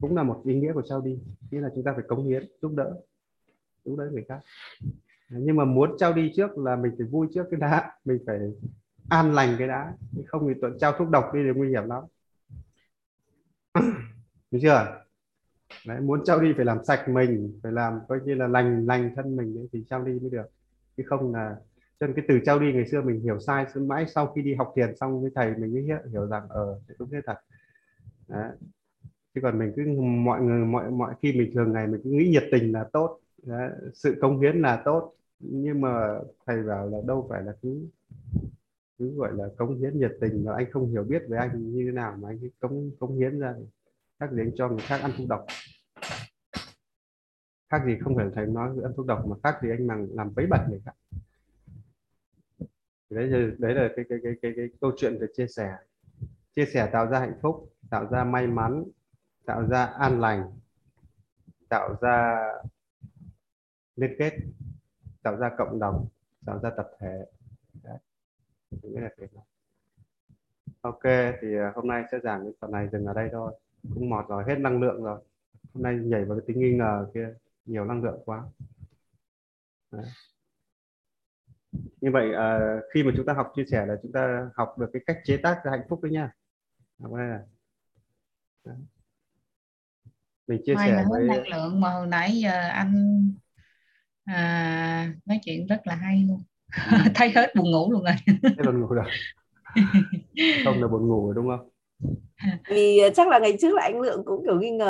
Cũng 0.00 0.16
là 0.16 0.22
một 0.22 0.42
ý 0.44 0.54
nghĩa 0.54 0.72
của 0.72 0.82
trao 0.82 1.00
đi, 1.00 1.18
nghĩa 1.50 1.60
là 1.60 1.70
chúng 1.74 1.84
ta 1.84 1.92
phải 1.92 2.04
cống 2.08 2.26
hiến, 2.26 2.44
giúp 2.62 2.72
đỡ 2.76 2.94
giúp 3.84 3.96
đỡ 3.96 4.10
người 4.12 4.24
khác. 4.28 4.40
Nhưng 5.30 5.56
mà 5.56 5.64
muốn 5.64 5.96
trao 5.98 6.12
đi 6.12 6.32
trước 6.36 6.58
là 6.58 6.76
mình 6.76 6.94
phải 6.98 7.06
vui 7.06 7.26
trước 7.34 7.46
cái 7.50 7.60
đã, 7.60 7.92
mình 8.04 8.18
phải 8.26 8.38
an 9.08 9.34
lành 9.34 9.54
cái 9.58 9.68
đã 9.68 9.92
không 10.26 10.48
thì 10.48 10.54
tuần 10.60 10.76
trao 10.80 10.92
thuốc 10.92 11.10
độc 11.10 11.24
đi 11.34 11.40
thì 11.44 11.58
nguy 11.58 11.68
hiểm 11.68 11.84
lắm 11.88 12.02
được 14.50 14.58
chưa 14.62 15.02
đấy, 15.86 16.00
muốn 16.00 16.24
trao 16.24 16.40
đi 16.40 16.52
phải 16.56 16.64
làm 16.64 16.84
sạch 16.84 17.08
mình 17.08 17.60
phải 17.62 17.72
làm 17.72 18.00
coi 18.08 18.20
như 18.24 18.34
là 18.34 18.46
lành 18.46 18.86
lành 18.86 19.10
thân 19.16 19.36
mình 19.36 19.58
ấy, 19.58 19.68
thì 19.72 19.84
trao 19.90 20.04
đi 20.04 20.12
mới 20.12 20.30
được 20.30 20.46
chứ 20.96 21.02
không 21.06 21.34
là 21.34 21.56
cho 22.00 22.06
nên 22.06 22.16
cái 22.16 22.24
từ 22.28 22.40
trao 22.44 22.58
đi 22.58 22.72
ngày 22.72 22.86
xưa 22.86 23.02
mình 23.02 23.20
hiểu 23.20 23.40
sai 23.40 23.66
mãi 23.74 24.06
sau 24.14 24.26
khi 24.26 24.42
đi 24.42 24.54
học 24.54 24.72
thiền 24.76 24.96
xong 24.96 25.22
với 25.22 25.30
thầy 25.34 25.54
mình 25.58 25.74
mới 25.74 25.82
hiểu, 25.82 25.98
hiểu 26.12 26.26
rằng 26.26 26.46
ờ 26.48 26.80
đúng 26.98 27.10
thế 27.10 27.20
thật 27.26 27.36
đấy. 28.28 28.50
chứ 29.34 29.40
còn 29.42 29.58
mình 29.58 29.72
cứ 29.76 29.82
mọi 30.00 30.40
người 30.40 30.64
mọi 30.64 30.90
mọi 30.90 31.14
khi 31.22 31.32
mình 31.32 31.50
thường 31.54 31.72
ngày 31.72 31.86
mình 31.86 32.00
cứ 32.04 32.10
nghĩ 32.10 32.28
nhiệt 32.28 32.44
tình 32.52 32.72
là 32.72 32.84
tốt 32.92 33.20
đấy. 33.42 33.70
sự 33.94 34.16
công 34.20 34.40
hiến 34.40 34.62
là 34.62 34.82
tốt 34.84 35.12
nhưng 35.40 35.80
mà 35.80 36.18
thầy 36.46 36.62
bảo 36.62 36.88
là 36.88 36.98
đâu 37.06 37.26
phải 37.30 37.42
là 37.42 37.52
cứ 37.62 37.88
cứ 38.98 39.14
gọi 39.16 39.32
là 39.34 39.44
cống 39.56 39.78
hiến 39.78 39.98
nhiệt 39.98 40.12
tình 40.20 40.44
mà 40.44 40.54
anh 40.54 40.70
không 40.70 40.90
hiểu 40.90 41.04
biết 41.04 41.22
về 41.28 41.38
anh 41.38 41.72
như 41.72 41.84
thế 41.86 41.92
nào 41.92 42.16
mà 42.20 42.28
anh 42.28 42.38
cứ 42.40 42.48
cống 42.60 42.90
cống 42.98 43.18
hiến 43.18 43.40
ra 43.40 43.54
khác 44.20 44.32
gì 44.32 44.40
anh 44.40 44.52
cho 44.56 44.68
người 44.68 44.78
khác 44.80 45.00
ăn 45.02 45.10
thuốc 45.16 45.28
độc. 45.28 45.46
Khác 47.68 47.82
gì 47.86 47.98
không 48.00 48.16
phải 48.16 48.26
thầy 48.34 48.46
nói 48.46 48.70
ăn 48.82 48.92
thuốc 48.96 49.06
độc 49.06 49.26
mà 49.26 49.36
khác 49.42 49.58
gì 49.62 49.70
anh 49.70 49.86
bằng 49.86 50.06
làm 50.14 50.34
bấy 50.34 50.46
bẩn 50.46 50.60
người 50.70 50.80
khác. 50.84 50.94
Đấy 53.10 53.26
là, 53.26 53.50
đấy 53.58 53.74
là 53.74 53.88
cái 53.96 54.04
cái, 54.08 54.18
cái 54.22 54.32
cái 54.42 54.52
cái 54.56 54.68
câu 54.80 54.92
chuyện 54.96 55.18
về 55.20 55.26
chia 55.36 55.46
sẻ. 55.46 55.76
Chia 56.56 56.66
sẻ 56.66 56.90
tạo 56.92 57.06
ra 57.06 57.20
hạnh 57.20 57.38
phúc 57.42 57.72
tạo 57.90 58.08
ra 58.10 58.24
may 58.24 58.46
mắn 58.46 58.84
tạo 59.44 59.66
ra 59.66 59.84
an 59.84 60.20
lành 60.20 60.50
tạo 61.68 61.96
ra 62.00 62.48
liên 63.96 64.10
kết 64.18 64.32
tạo 65.22 65.36
ra 65.36 65.50
cộng 65.58 65.78
đồng 65.78 66.08
tạo 66.46 66.60
ra 66.62 66.70
tập 66.76 66.90
thể 67.00 67.26
ok 70.80 71.02
thì 71.40 71.56
à, 71.56 71.72
hôm 71.74 71.88
nay 71.88 72.04
sẽ 72.12 72.18
giảng 72.22 72.42
cái 72.44 72.52
phần 72.60 72.72
này 72.72 72.88
dừng 72.92 73.06
ở 73.06 73.14
đây 73.14 73.28
thôi. 73.32 73.52
Cũng 73.94 74.10
mọt 74.10 74.28
rồi 74.28 74.44
hết 74.46 74.58
năng 74.58 74.80
lượng 74.80 75.02
rồi. 75.02 75.20
Hôm 75.74 75.82
nay 75.82 75.94
nhảy 75.94 76.24
vào 76.24 76.38
cái 76.38 76.44
tính 76.46 76.60
nghi 76.60 76.72
ngờ 76.72 77.06
kia 77.14 77.28
nhiều 77.64 77.84
năng 77.84 78.02
lượng 78.02 78.22
quá. 78.24 78.44
Đấy. 79.90 80.04
như 82.00 82.10
vậy 82.12 82.34
à, 82.34 82.80
khi 82.94 83.02
mà 83.02 83.12
chúng 83.16 83.26
ta 83.26 83.32
học 83.32 83.52
chia 83.56 83.64
sẻ 83.70 83.86
là 83.86 83.96
chúng 84.02 84.12
ta 84.12 84.50
học 84.54 84.78
được 84.78 84.90
cái 84.92 85.02
cách 85.06 85.18
chế 85.24 85.36
tác 85.36 85.60
ra 85.64 85.70
hạnh 85.70 85.86
phúc 85.88 86.02
đấy 86.02 86.12
nha. 86.12 86.32
Học 86.98 87.14
đây 87.14 87.28
là 87.28 87.42
đấy. 88.64 88.76
mình 90.46 90.62
chia 90.64 90.74
May 90.74 90.90
sẻ 90.90 91.04
với 91.10 91.24
năng 91.28 91.48
lượng 91.48 91.80
mà 91.80 91.90
hồi 91.90 92.06
nãy 92.06 92.40
giờ 92.42 92.68
anh 92.68 93.22
à, 94.24 95.14
nói 95.24 95.40
chuyện 95.44 95.66
rất 95.66 95.86
là 95.86 95.94
hay 95.94 96.24
luôn 96.28 96.42
thấy 97.14 97.30
hết 97.34 97.54
buồn 97.54 97.70
ngủ 97.70 97.92
luôn 97.92 98.04
rồi. 98.04 98.14
Thế 98.56 98.62
buồn 98.64 98.80
ngủ 98.80 98.86
rồi. 98.86 99.04
Không 100.64 100.82
là 100.82 100.88
buồn 100.88 101.08
ngủ 101.08 101.26
rồi 101.26 101.34
đúng 101.34 101.48
không? 101.48 101.68
Vì 102.68 103.00
chắc 103.14 103.28
là 103.28 103.38
ngày 103.38 103.56
trước 103.60 103.74
là 103.74 103.82
anh 103.82 104.00
lượng 104.00 104.22
cũng 104.24 104.44
kiểu 104.44 104.60
nghi 104.60 104.70
ngờ 104.70 104.84